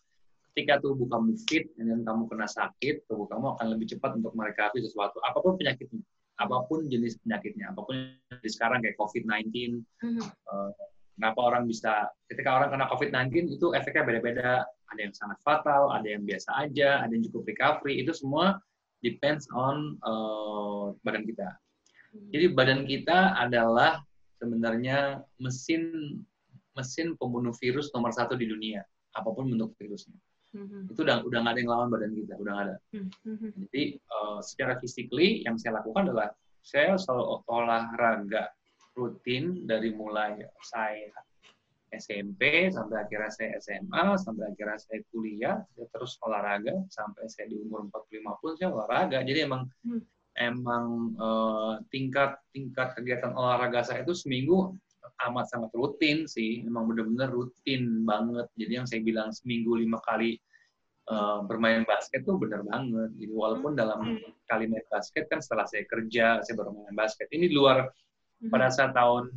[0.54, 4.86] ketika tubuh kamu fit dan kamu kena sakit, tubuh kamu akan lebih cepat untuk merecovery
[4.86, 6.06] sesuatu, apa pun penyakitnya
[6.42, 7.96] apa pun jenis penyakitnya, apa pun
[8.42, 10.26] jenis sekarang kayak COVID-19, mm-hmm.
[10.50, 10.72] uh,
[11.14, 16.06] kenapa orang bisa, ketika orang kena COVID-19 itu efeknya beda-beda, ada yang sangat fatal, ada
[16.10, 18.58] yang biasa aja, ada yang cukup recovery, itu semua
[19.06, 21.50] depends on uh, badan kita.
[21.54, 22.30] Mm-hmm.
[22.34, 24.02] Jadi badan kita adalah
[24.42, 26.18] sebenarnya mesin
[26.74, 28.82] mesin pembunuh virus nomor satu di dunia,
[29.14, 30.18] apa pun bentuk virusnya.
[30.54, 30.94] Mm-hmm.
[30.94, 32.76] Itu udah udah nggak ada yang lawan badan kita, udah nggak ada.
[32.94, 33.50] Mm-hmm.
[33.68, 33.84] Jadi
[34.14, 36.30] uh, secara physically yang saya lakukan adalah
[36.64, 38.54] saya selalu olahraga
[38.94, 41.10] rutin dari mulai saya
[41.94, 47.62] SMP sampai akhirnya saya SMA sampai akhirnya saya kuliah saya terus olahraga sampai saya di
[47.62, 50.02] umur 45 pun saya olahraga jadi emang hmm.
[50.38, 50.86] emang
[51.22, 54.74] uh, tingkat tingkat kegiatan olahraga saya itu seminggu
[55.30, 58.48] amat sangat rutin sih, memang benar-benar rutin banget.
[58.56, 60.40] Jadi yang saya bilang seminggu lima kali
[61.12, 63.12] uh, bermain basket tuh benar banget.
[63.20, 64.48] Jadi walaupun dalam hmm.
[64.48, 67.28] kali main basket kan setelah saya kerja saya baru main basket.
[67.32, 68.52] Ini di luar hmm.
[68.52, 69.32] pada saat tahun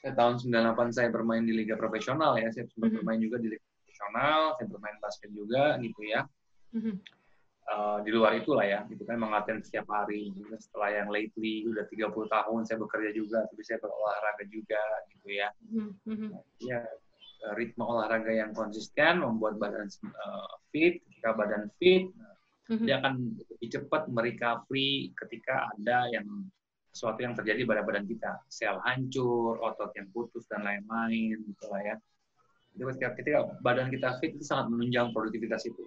[0.00, 2.96] saya tahun 98 saya bermain di liga profesional ya, saya sempat hmm.
[3.02, 6.24] bermain juga di liga profesional, saya bermain basket juga gitu ya.
[7.70, 10.34] Eh, di luar itulah ya, itu kan mengaten setiap hari.
[10.34, 14.82] Juga setelah yang lately udah 30 tahun saya bekerja juga, tapi saya berolahraga juga
[15.14, 15.48] gitu ya.
[15.70, 16.30] Mm-hmm.
[16.66, 16.82] Ya
[17.54, 20.98] ritme olahraga yang konsisten membuat badan uh, fit.
[21.06, 22.10] Ketika badan fit,
[22.74, 22.86] mm-hmm.
[22.90, 26.26] dia akan lebih cepat merecovery ketika ada yang
[26.90, 31.86] sesuatu yang terjadi pada badan kita, sel hancur, otot yang putus dan lain-lain, gitu lah
[31.86, 31.96] ya.
[32.74, 35.86] Jadi ketika, ketika badan kita fit itu sangat menunjang produktivitas itu.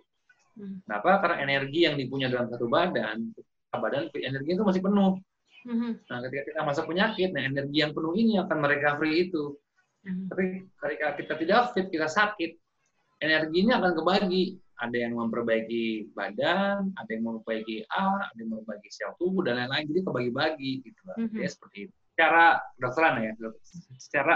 [0.53, 0.85] Hmm.
[0.85, 1.09] Kenapa?
[1.23, 3.33] Karena energi yang dipunya dalam satu badan,
[3.73, 5.17] badan energi itu masih penuh.
[5.63, 5.95] Hmm.
[5.97, 9.55] Nah, ketika kita masuk penyakit, nah energi yang penuh ini akan merecovery itu.
[10.03, 10.27] Hmm.
[10.27, 12.51] Tapi ketika kita tidak fit, kita sakit,
[13.23, 14.59] energinya akan kebagi.
[14.73, 19.87] Ada yang memperbaiki badan, ada yang memperbaiki A, ada yang memperbaiki sel tubuh dan lain-lain.
[19.87, 21.15] Jadi kebagi-bagi gitu lah.
[21.23, 21.39] Hmm.
[21.39, 21.93] Ya, seperti itu.
[22.13, 23.31] Secara kedokteran ya,
[23.97, 24.35] secara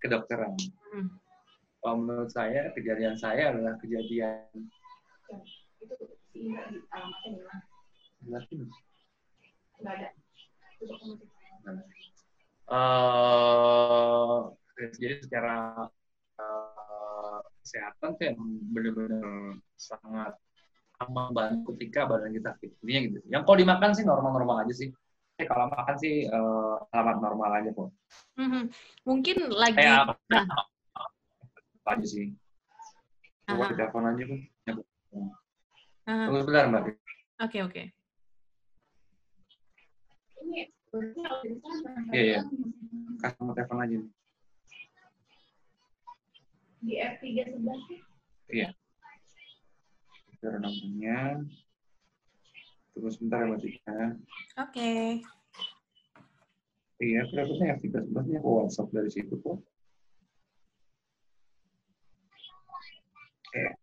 [0.00, 0.54] kedokteran.
[0.92, 1.08] Hmm.
[1.82, 4.70] kalau menurut saya kejadian saya adalah kejadian
[5.82, 5.94] itu
[6.32, 7.60] si Indra di alamatnya
[9.82, 10.08] Nggak ada.
[12.72, 15.86] Uh, jadi secara
[16.38, 18.38] uh, kesehatan tuh yang
[18.70, 20.38] benar-benar sangat
[21.02, 22.70] membantu ketika badan kita fit.
[22.82, 23.18] Intinya gitu.
[23.26, 24.88] Yang kalau dimakan sih normal-normal aja sih.
[25.40, 27.90] Eh, kalau makan sih uh, alamat normal aja kok.
[28.38, 28.64] Mm-hmm.
[29.08, 29.76] Mungkin lagi.
[29.80, 30.46] Kayak nah.
[31.90, 32.36] aja sih.
[33.50, 34.40] Coba telepon aja kan.
[35.12, 36.26] Uh-huh.
[36.28, 36.82] Tunggu sebentar mbak.
[36.82, 36.96] Oke
[37.38, 37.72] okay, oke.
[37.72, 37.86] Okay.
[42.12, 42.40] Iya iya.
[43.22, 43.98] Kasih nomor telepon aja.
[46.82, 48.00] Di F3 sebelah sih.
[48.52, 48.68] Iya.
[50.42, 51.46] Cara nomornya.
[52.92, 53.96] Tunggu sebentar ya Mbak Tika.
[53.96, 54.12] Oke.
[54.58, 55.04] Okay.
[57.02, 59.58] Iya, berapa F3 sebelahnya ke WhatsApp dari situ kok.
[63.48, 63.81] Oke.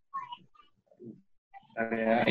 [1.79, 2.27] Ya.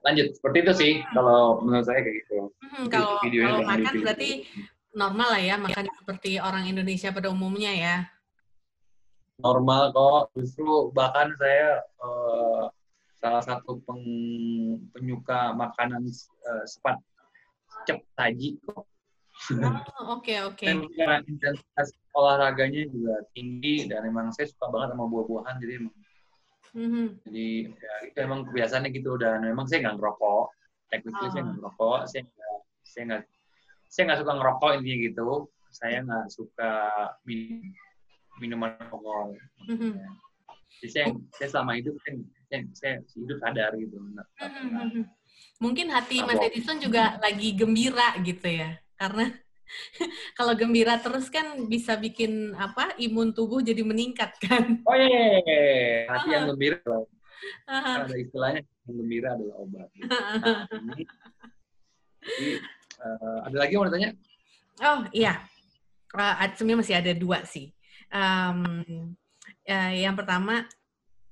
[0.00, 0.32] Lanjut.
[0.32, 2.48] Seperti itu sih kalau menurut saya kayak gitu.
[2.64, 4.30] Hmm, kalau kalau makan berarti
[4.96, 7.96] normal lah ya, makan seperti orang Indonesia pada umumnya ya.
[9.44, 10.32] Normal kok.
[10.40, 12.72] Justru bahkan saya uh,
[13.26, 14.02] salah satu peng,
[14.94, 16.06] penyuka makanan
[16.46, 17.02] uh, sepat
[17.82, 18.86] cep taji kok.
[19.52, 20.64] Oh, oke oke.
[20.64, 21.20] Okay, okay.
[21.28, 25.96] intensitas olahraganya juga tinggi dan emang saya suka banget sama buah-buahan jadi emang
[26.72, 27.06] mm-hmm.
[27.28, 30.46] jadi ya, itu emang kebiasaannya gitu dan memang saya nggak ngerokok
[30.88, 31.32] tekniknya oh.
[31.32, 32.56] saya nggak ngerokok saya nggak
[32.88, 33.22] saya nggak
[33.92, 35.28] saya nggak suka ngerokok intinya gitu
[35.68, 36.72] saya nggak suka
[37.28, 37.60] minum
[38.40, 39.36] minuman alkohol
[39.68, 39.92] mm-hmm.
[40.80, 41.06] jadi saya
[41.36, 42.16] saya selama hidup saya,
[42.46, 45.04] saya, saya hidup sadar gitu nah, mm-hmm.
[45.60, 49.34] mungkin hati Mas Edison juga lagi gembira gitu ya karena
[50.38, 54.78] kalau gembira terus kan bisa bikin apa imun tubuh jadi meningkat kan.
[54.86, 56.06] Oh iya, iya, iya.
[56.06, 56.78] hati yang gembira
[57.66, 59.88] ada istilahnya yang gembira adalah obat.
[60.06, 61.04] Nah, ini,
[62.26, 62.52] jadi,
[62.98, 64.10] uh, ada lagi yang mau ditanya?
[64.82, 65.34] Oh iya.
[66.10, 67.70] Uh, sebenarnya masih ada dua sih.
[68.10, 69.14] Um,
[69.62, 70.66] uh, yang pertama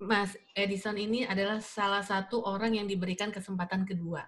[0.03, 4.27] Mas Edison ini adalah salah satu orang yang diberikan kesempatan kedua.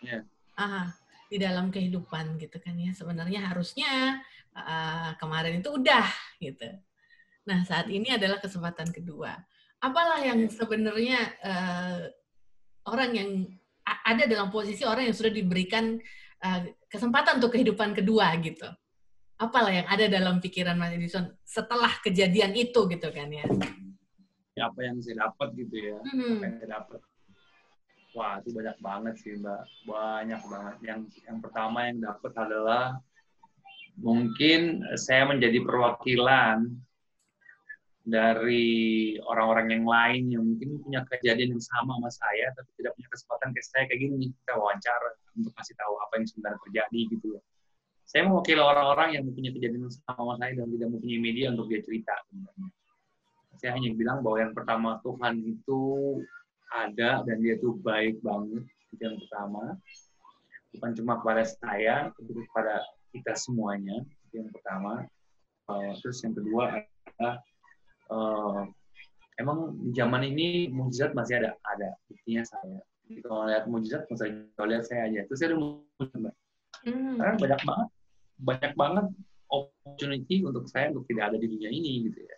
[0.00, 0.24] Yeah.
[0.56, 0.96] Aha
[1.26, 2.94] di dalam kehidupan gitu kan ya.
[2.94, 4.22] Sebenarnya harusnya
[4.54, 6.06] uh, kemarin itu udah
[6.38, 6.66] gitu.
[7.46, 9.34] Nah saat ini adalah kesempatan kedua.
[9.82, 12.00] Apalah yang sebenarnya uh,
[12.90, 13.30] orang yang
[13.86, 15.98] ada dalam posisi orang yang sudah diberikan
[16.42, 18.66] uh, kesempatan untuk kehidupan kedua gitu.
[19.36, 23.44] Apalah yang ada dalam pikiran Mas Edison setelah kejadian itu gitu kan ya
[24.56, 26.40] ya apa yang saya dapat gitu ya hmm.
[26.40, 27.00] apa yang saya dapat
[28.16, 29.62] Wah, itu banyak banget sih, Mbak.
[29.84, 30.76] Banyak banget.
[30.80, 32.96] Yang yang pertama yang dapat adalah
[34.00, 36.64] mungkin saya menjadi perwakilan
[38.08, 43.08] dari orang-orang yang lain yang mungkin punya kejadian yang sama sama saya, tapi tidak punya
[43.12, 47.26] kesempatan kayak saya kayak gini, kita wawancara untuk kasih tahu apa yang sebenarnya terjadi gitu
[47.36, 47.40] ya.
[48.08, 51.68] Saya mewakili orang-orang yang punya kejadian yang sama sama saya dan tidak mempunyai media untuk
[51.68, 52.14] dia cerita.
[52.32, 52.75] Sebenarnya.
[53.58, 55.82] Saya hanya bilang bahwa yang pertama Tuhan itu
[56.72, 59.76] ada dan dia tuh baik banget itu yang pertama.
[60.76, 62.84] Bukan cuma kepada saya tapi kepada
[63.14, 63.96] kita semuanya
[64.28, 65.04] itu yang pertama.
[65.66, 67.34] Uh, terus yang kedua adalah
[68.12, 68.60] uh,
[69.42, 71.56] emang di zaman ini mujizat masih ada?
[71.74, 72.78] Ada buktinya saya.
[73.06, 74.02] Jadi kalau lihat mujizat
[74.54, 75.26] kalau lihat saya aja.
[75.26, 76.34] Terus saya udah mujizat
[76.86, 77.18] hmm.
[77.18, 77.88] karena banyak banget
[78.36, 79.06] banyak banget
[79.48, 82.36] opportunity untuk saya untuk tidak ada di dunia ini gitu ya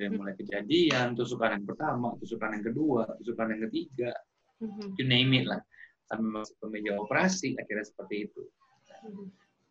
[0.00, 4.16] dari mulai kejadian, tusukan yang pertama, tusukan yang kedua, tusukan yang ketiga,
[4.64, 4.96] mm-hmm.
[4.96, 5.60] you name it lah.
[6.08, 8.42] Sampai masuk ke meja operasi, akhirnya seperti itu.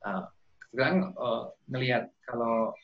[0.06, 0.30] Nah,
[0.70, 2.78] sekarang uh, ngelihat kalau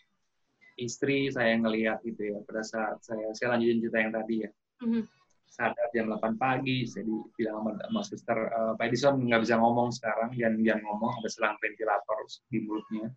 [0.82, 4.50] istri saya ngelihat gitu ya, pada saat saya, saya lanjutin cerita yang tadi ya,
[4.82, 5.04] mm-hmm.
[5.46, 7.06] sadar jam 8 pagi, saya
[7.38, 11.30] bilang sama, sama suster, uh, Pak Edison nggak bisa ngomong sekarang, jangan, jangan ngomong, ada
[11.30, 12.18] selang ventilator
[12.50, 13.14] di mulutnya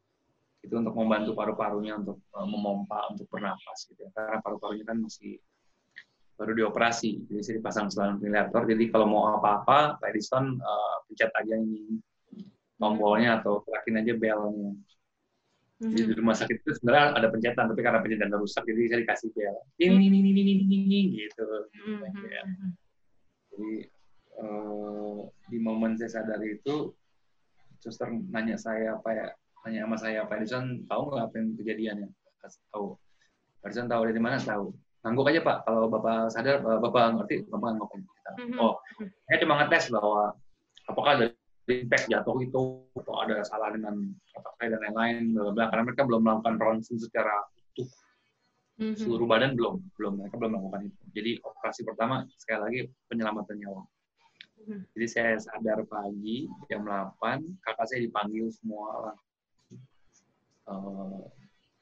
[0.69, 4.13] itu untuk membantu paru-parunya untuk uh, memompa untuk bernapas gitu ya.
[4.13, 5.41] karena paru-parunya kan masih
[6.39, 7.27] baru dioperasi.
[7.27, 8.63] Jadi saya dipasang selang ventilator.
[8.69, 11.99] Jadi kalau mau apa-apa Pak Edison uh, pencet aja ini
[12.79, 14.71] tombolnya atau terakin aja belnya.
[15.79, 19.29] Jadi di rumah sakit itu sebenarnya ada pencetan tapi karena pencetan rusak jadi saya dikasih
[19.35, 19.57] bel.
[19.79, 21.47] Ini ini ini ini ini ini gitu.
[22.29, 22.43] Ya.
[23.55, 23.71] jadi
[24.39, 26.95] uh, di momen saya sadar itu
[27.79, 29.27] suster nanya saya apa ya
[29.69, 32.09] tanya sama saya Pak Edison tahu nggak apa yang kejadiannya?
[32.73, 32.87] Tahu.
[33.61, 34.41] Pak Edison tahu dari mana?
[34.41, 34.73] Tahu.
[35.05, 35.59] Ngangguk aja pak.
[35.69, 38.57] Kalau bapak sadar bapak ngerti bapak ngangguk mm-hmm.
[38.65, 38.81] oh.
[39.29, 40.33] Saya cuma ngetes bahwa
[40.89, 41.27] apakah ada
[41.69, 46.25] impact jatuh itu atau ada salah dengan otak saya dan lain-lain bla karena mereka belum
[46.25, 47.45] melakukan ronsen secara
[47.77, 47.89] utuh.
[48.79, 48.97] Mm-hmm.
[48.97, 50.13] seluruh badan belum belum.
[50.25, 51.03] Mereka belum melakukan itu.
[51.13, 52.81] Jadi operasi pertama sekali lagi
[53.13, 53.85] penyelamatan nyawa.
[54.59, 54.81] Mm-hmm.
[54.91, 57.15] jadi saya sadar pagi jam 8
[57.63, 59.19] kakak saya dipanggil semua orang
[60.69, 61.25] uh,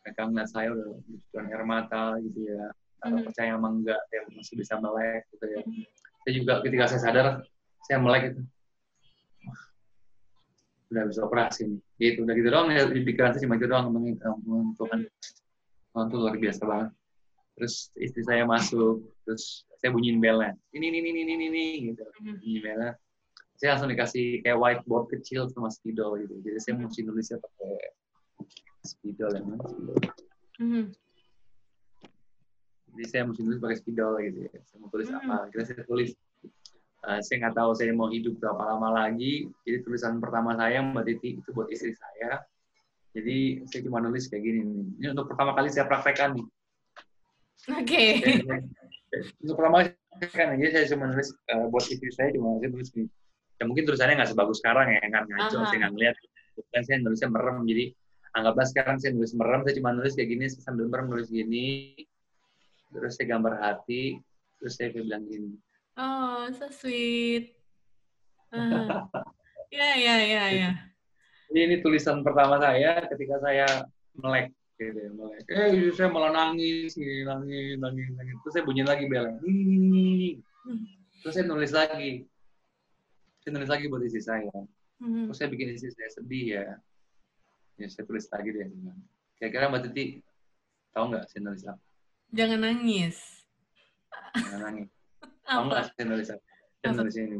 [0.07, 2.71] mereka ngeliat saya udah bukan air mata gitu ya.
[3.07, 3.29] Mm-hmm.
[3.29, 5.61] percaya emang enggak saya masih bisa melek gitu ya.
[5.63, 5.87] Mm-hmm.
[6.27, 7.27] saya juga ketika saya sadar
[7.87, 8.41] saya melek itu
[10.87, 11.81] udah bisa operasi nih.
[11.99, 14.17] Gitu udah gitu doang ya di pikiran saya cuma gitu doang ngomongin
[14.79, 15.01] Tuhan.
[15.93, 16.91] Tuhan tuh luar biasa banget.
[17.57, 22.03] Terus istri saya masuk terus saya bunyiin belnya ini ini ini ini ini gitu.
[22.03, 22.35] Mm-hmm.
[22.43, 22.91] bunyiin belnya
[23.57, 26.37] saya langsung dikasih kayak whiteboard kecil sama spidol gitu.
[26.45, 27.75] Jadi saya mesti nulisnya pakai
[28.87, 29.97] spidol ya spidol
[30.63, 30.85] mm-hmm.
[32.97, 34.57] jadi saya mesti nulis pakai spidol gitu ya.
[34.65, 35.29] Saya mau tulis mm-hmm.
[35.29, 36.11] apa kira saya tulis
[37.07, 39.47] uh, saya nggak tahu saya mau hidup berapa lama lagi.
[39.63, 42.43] Jadi tulisan pertama saya mbak Titi itu buat istri saya.
[43.17, 44.85] Jadi saya cuma nulis kayak gini nih.
[45.01, 46.47] Ini untuk pertama kali saya praktekkan nih.
[47.73, 47.85] Oke.
[47.85, 48.09] Okay.
[49.45, 52.89] untuk pertama kali kan jadi saya cuma nulis uh, buat istri saya cuma saya tulis
[52.97, 53.09] nih
[53.57, 55.25] ya mungkin tulisannya nggak sebagus sekarang ya kan?
[55.25, 56.17] Ngaco saya nggak ngeliat.
[56.73, 57.85] Kan saya nulisnya merem jadi
[58.37, 61.97] anggaplah sekarang saya nulis merem saya cuma nulis kayak gini saya sambil merem nulis gini.
[62.93, 64.21] Terus saya gambar hati
[64.61, 65.57] terus saya bilang gini.
[65.97, 67.57] Oh so sweet.
[68.53, 69.09] Uh.
[69.73, 70.71] ya ya ya ya.
[71.51, 73.67] Ini, ini tulisan pertama saya ketika saya
[74.21, 75.43] melek gitu ya, melek.
[75.49, 79.41] Eh saya malah nangis nangis nangis nangis terus saya bunyi lagi belnya
[81.25, 82.29] terus saya nulis lagi.
[83.41, 84.53] Saya nulis lagi buat isi saya.
[84.97, 85.29] Hmm.
[85.29, 86.67] terus saya bikin isi saya sedih ya
[87.77, 88.69] ya saya tulis lagi deh
[89.37, 90.25] kira-kira mbak Titi
[90.97, 91.83] tahu nggak saya nulis apa
[92.33, 93.17] jangan nangis
[94.33, 94.89] jangan nangis
[95.47, 96.45] tahu nggak saya nulis apa
[96.81, 97.39] saya nulis ini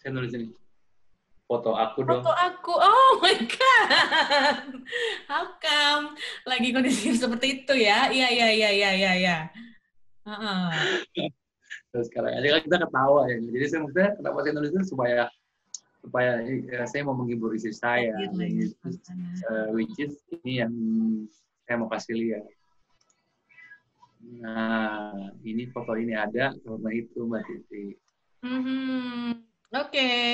[0.00, 0.48] saya nulis ini
[1.52, 2.24] foto aku dong.
[2.24, 4.88] Foto aku, oh my god,
[5.28, 6.16] how come?
[6.48, 8.08] Lagi kondisi seperti itu ya?
[8.08, 9.12] Iya iya iya iya iya.
[9.20, 9.36] Ya.
[10.24, 11.36] Uh -uh.
[11.92, 13.36] Terus sekarang aja kita ketawa ya.
[13.36, 15.28] Jadi saya maksudnya kenapa saya nulis itu supaya
[16.02, 18.16] supaya ya, saya mau menghibur istri saya.
[18.16, 20.74] uh, which is ini yang
[21.68, 22.44] saya mau kasih lihat.
[24.22, 27.84] Nah, ini foto ini ada karena itu Mbak Titi.
[28.42, 29.28] Mm -hmm.
[29.76, 29.88] Oke.
[29.92, 30.26] Okay.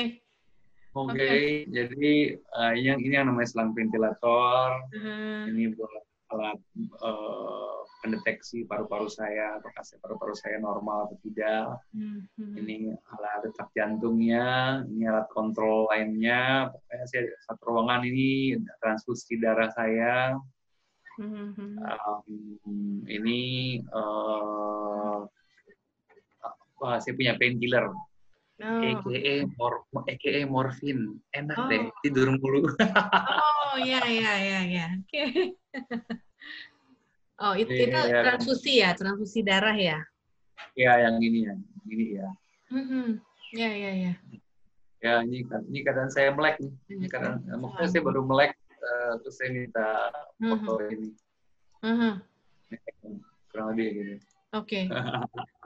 [0.97, 1.29] Oke, okay.
[1.29, 1.47] okay.
[1.69, 2.13] jadi
[2.59, 4.79] uh, yang ini yang namanya selang ventilator.
[4.95, 4.97] Uh.
[4.97, 5.41] -huh.
[5.53, 6.59] Ini buat alat
[7.01, 11.83] uh, pendeteksi paru-paru saya, apakah paru-paru saya normal atau tidak.
[11.95, 12.53] Mm-hmm.
[12.55, 14.47] Ini alat detak jantungnya,
[14.87, 16.71] ini alat kontrol lainnya.
[16.71, 20.39] Pokoknya saya satu ruangan ini transfusi darah saya.
[21.19, 21.73] Mm-hmm.
[21.83, 22.27] Um,
[23.11, 23.41] ini
[23.91, 25.27] uh,
[26.79, 27.91] wah, saya punya painkiller.
[28.59, 28.83] Oh.
[28.83, 31.71] EKE mor EKE morfin enak oh.
[31.71, 32.67] deh tidur mulu.
[33.71, 34.87] oh iya iya iya iya.
[34.99, 35.07] Oke.
[35.07, 35.29] Okay.
[37.39, 40.03] Oh, itu, itu ya, transfusi ya, transfusi darah ya?
[40.75, 41.55] Iya, yang ini ya,
[41.87, 42.29] ini ya.
[42.75, 43.07] Mm-hmm.
[43.55, 44.13] Ya, ya, ya.
[44.99, 46.75] Ya, ini ini keadaan saya melek nih.
[46.99, 47.71] Ini keadaan, oh.
[47.71, 49.89] maksudnya saya baru melek, uh, terus saya minta
[50.43, 50.95] foto mm-hmm.
[50.99, 51.09] ini.
[51.87, 52.13] Mm-hmm.
[53.55, 54.15] Kurang lebih gitu.
[54.59, 54.83] Oke.
[54.83, 54.85] Okay.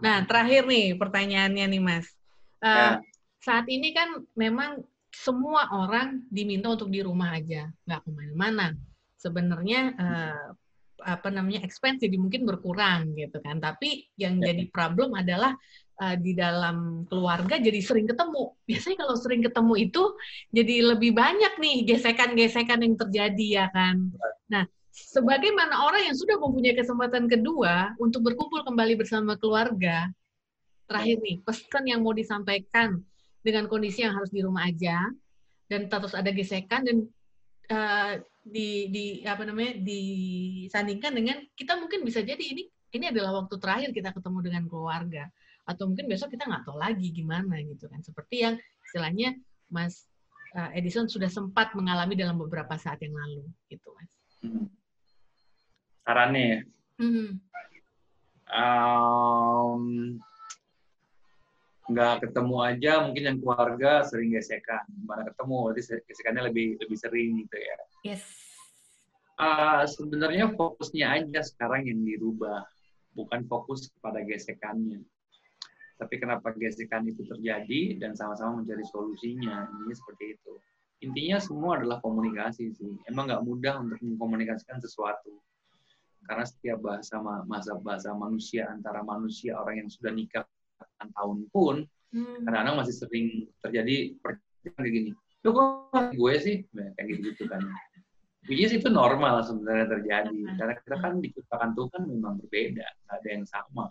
[0.02, 2.10] Nah, terakhir nih pertanyaannya nih, Mas.
[2.58, 3.06] Uh, ya.
[3.38, 4.82] Saat ini kan memang
[5.14, 8.74] semua orang diminta untuk di rumah aja, nggak ke mana-mana.
[9.14, 10.46] Sebenarnya uh,
[11.02, 13.58] apa namanya expense jadi mungkin berkurang gitu kan.
[13.58, 14.50] Tapi yang ya.
[14.52, 15.52] jadi problem adalah
[16.00, 18.54] uh, di dalam keluarga jadi sering ketemu.
[18.68, 20.02] Biasanya kalau sering ketemu itu
[20.54, 24.10] jadi lebih banyak nih gesekan-gesekan yang terjadi ya kan.
[24.48, 30.08] Nah, sebagaimana orang yang sudah mempunyai kesempatan kedua untuk berkumpul kembali bersama keluarga,
[30.86, 33.00] terakhir nih pesan yang mau disampaikan
[33.42, 35.10] dengan kondisi yang harus di rumah aja
[35.66, 36.96] dan terus ada gesekan dan
[37.72, 38.12] uh,
[38.42, 43.90] di di apa namanya disandingkan dengan kita mungkin bisa jadi ini ini adalah waktu terakhir
[43.94, 45.30] kita ketemu dengan keluarga
[45.62, 49.38] atau mungkin besok kita nggak tahu lagi gimana gitu kan seperti yang istilahnya
[49.70, 50.10] Mas
[50.58, 54.10] uh, Edison sudah sempat mengalami dalam beberapa saat yang lalu gitu Mas.
[54.42, 54.66] Hmm.
[56.02, 56.60] Sarannya ya.
[56.98, 57.30] Hmm.
[58.52, 59.84] Um,
[61.92, 64.82] nggak ketemu aja mungkin yang keluarga sering gesekan.
[65.04, 67.78] Mana ketemu berarti gesekannya lebih lebih sering gitu ya.
[68.02, 68.24] Yes.
[69.36, 72.64] Uh, sebenarnya fokusnya aja sekarang yang dirubah
[73.16, 75.04] bukan fokus kepada gesekannya.
[76.00, 80.52] Tapi kenapa gesekan itu terjadi dan sama-sama mencari solusinya ini seperti itu.
[81.02, 82.94] Intinya semua adalah komunikasi sih.
[83.06, 85.34] Emang nggak mudah untuk mengkomunikasikan sesuatu.
[86.22, 90.46] Karena setiap bahasa masa bahasa manusia antara manusia orang yang sudah nikah
[90.98, 92.46] tahun pun hmm.
[92.46, 93.26] kadang-kadang masih sering
[93.64, 95.10] terjadi pertanyaan kayak gini.
[95.42, 96.56] Lu kok gue sih?
[96.76, 97.62] Nah, kayak gitu-gitu kan.
[98.50, 100.34] Which is itu normal sebenarnya terjadi.
[100.58, 103.86] Karena kita kan diciptakan Tuhan memang berbeda, nggak ada yang sama.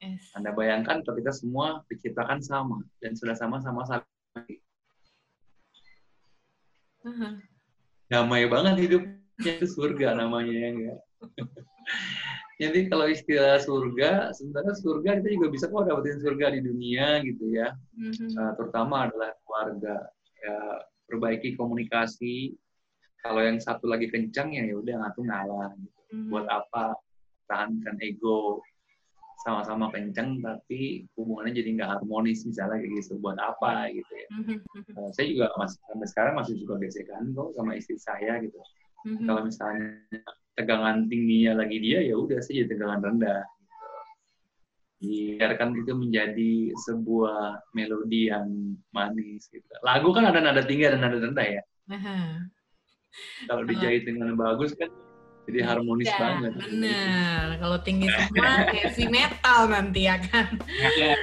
[0.00, 0.32] Yes.
[0.32, 4.56] Anda bayangkan kalau kita semua diciptakan sama dan sudah sama-sama saling
[7.04, 7.36] uh-huh.
[8.08, 9.20] damai banget hidupnya
[9.60, 10.98] itu surga namanya ya enggak.
[12.60, 17.56] Jadi kalau istilah surga, sebenarnya surga kita juga bisa kok dapetin surga di dunia gitu
[17.56, 17.72] ya.
[17.96, 18.36] Mm-hmm.
[18.36, 19.96] Uh, terutama adalah keluarga.
[20.44, 20.56] Ya,
[21.08, 22.52] perbaiki komunikasi.
[23.24, 25.72] Kalau yang satu lagi kencang ya ya udah ngatu ngalah.
[25.72, 26.00] Gitu.
[26.12, 26.28] Mm-hmm.
[26.28, 26.84] Buat apa
[27.48, 28.60] tahankan ego
[29.40, 34.28] sama-sama kencang tapi hubungannya jadi nggak harmonis misalnya kayak gitu buat apa gitu ya
[35.00, 38.60] uh, saya juga masih sampai sekarang masih suka gesekan kok sama istri saya gitu
[39.08, 39.24] mm-hmm.
[39.24, 39.96] kalau misalnya
[40.60, 43.88] tegangan tingginya lagi dia ya udah saya jadi tegangan rendah gitu.
[45.00, 51.16] biarkan itu menjadi sebuah melodi yang manis gitu lagu kan ada nada tinggi dan nada
[51.16, 52.28] rendah ya uh-huh.
[53.48, 54.92] kalau dijahit dengan bagus kan
[55.50, 56.52] jadi harmonis ya, banget.
[56.62, 60.46] Bener, kalau tinggi semua heavy metal nanti ya kan.
[60.94, 61.18] Ya,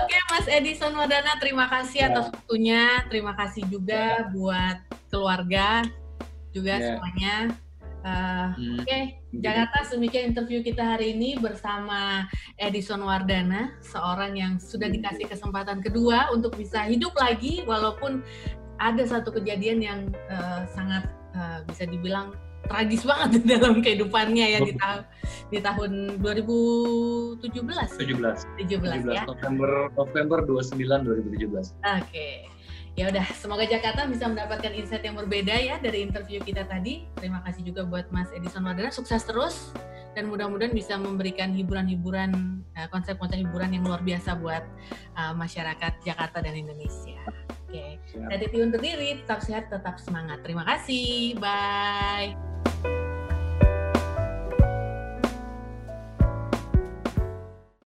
[0.00, 2.16] Oke Mas Edison Wadana, terima kasih ya.
[2.16, 4.30] atas waktunya, terima kasih juga ya.
[4.32, 4.76] buat
[5.12, 5.84] keluarga
[6.56, 6.96] juga ya.
[6.96, 7.52] semuanya.
[8.06, 8.78] Uh, hmm.
[8.78, 9.02] Oke, okay.
[9.34, 16.30] Jakarta semikian interview kita hari ini bersama Edison Wardana, seorang yang sudah dikasih kesempatan kedua
[16.30, 18.22] untuk bisa hidup lagi, walaupun
[18.78, 20.00] ada satu kejadian yang
[20.30, 22.30] uh, sangat uh, bisa dibilang
[22.70, 25.02] tragis banget dalam kehidupannya ya di tahun
[25.50, 25.90] di tahun
[26.22, 27.42] 2017.
[27.42, 28.70] 17.
[28.70, 29.26] 17, 17 ya.
[29.26, 31.42] November November 29 2017.
[31.42, 31.74] Oke.
[31.82, 32.55] Okay.
[32.96, 37.04] Ya udah, semoga Jakarta bisa mendapatkan insight yang berbeda ya dari interview kita tadi.
[37.20, 39.76] Terima kasih juga buat Mas Edison Wadana, sukses terus
[40.16, 44.64] dan mudah-mudahan bisa memberikan hiburan-hiburan eh, konsep-konsep hiburan yang luar biasa buat
[45.12, 47.20] uh, masyarakat Jakarta dan Indonesia.
[47.68, 48.40] Oke, okay.
[48.40, 50.40] Titi undur diri, tetap sehat, tetap semangat.
[50.40, 52.32] Terima kasih, bye.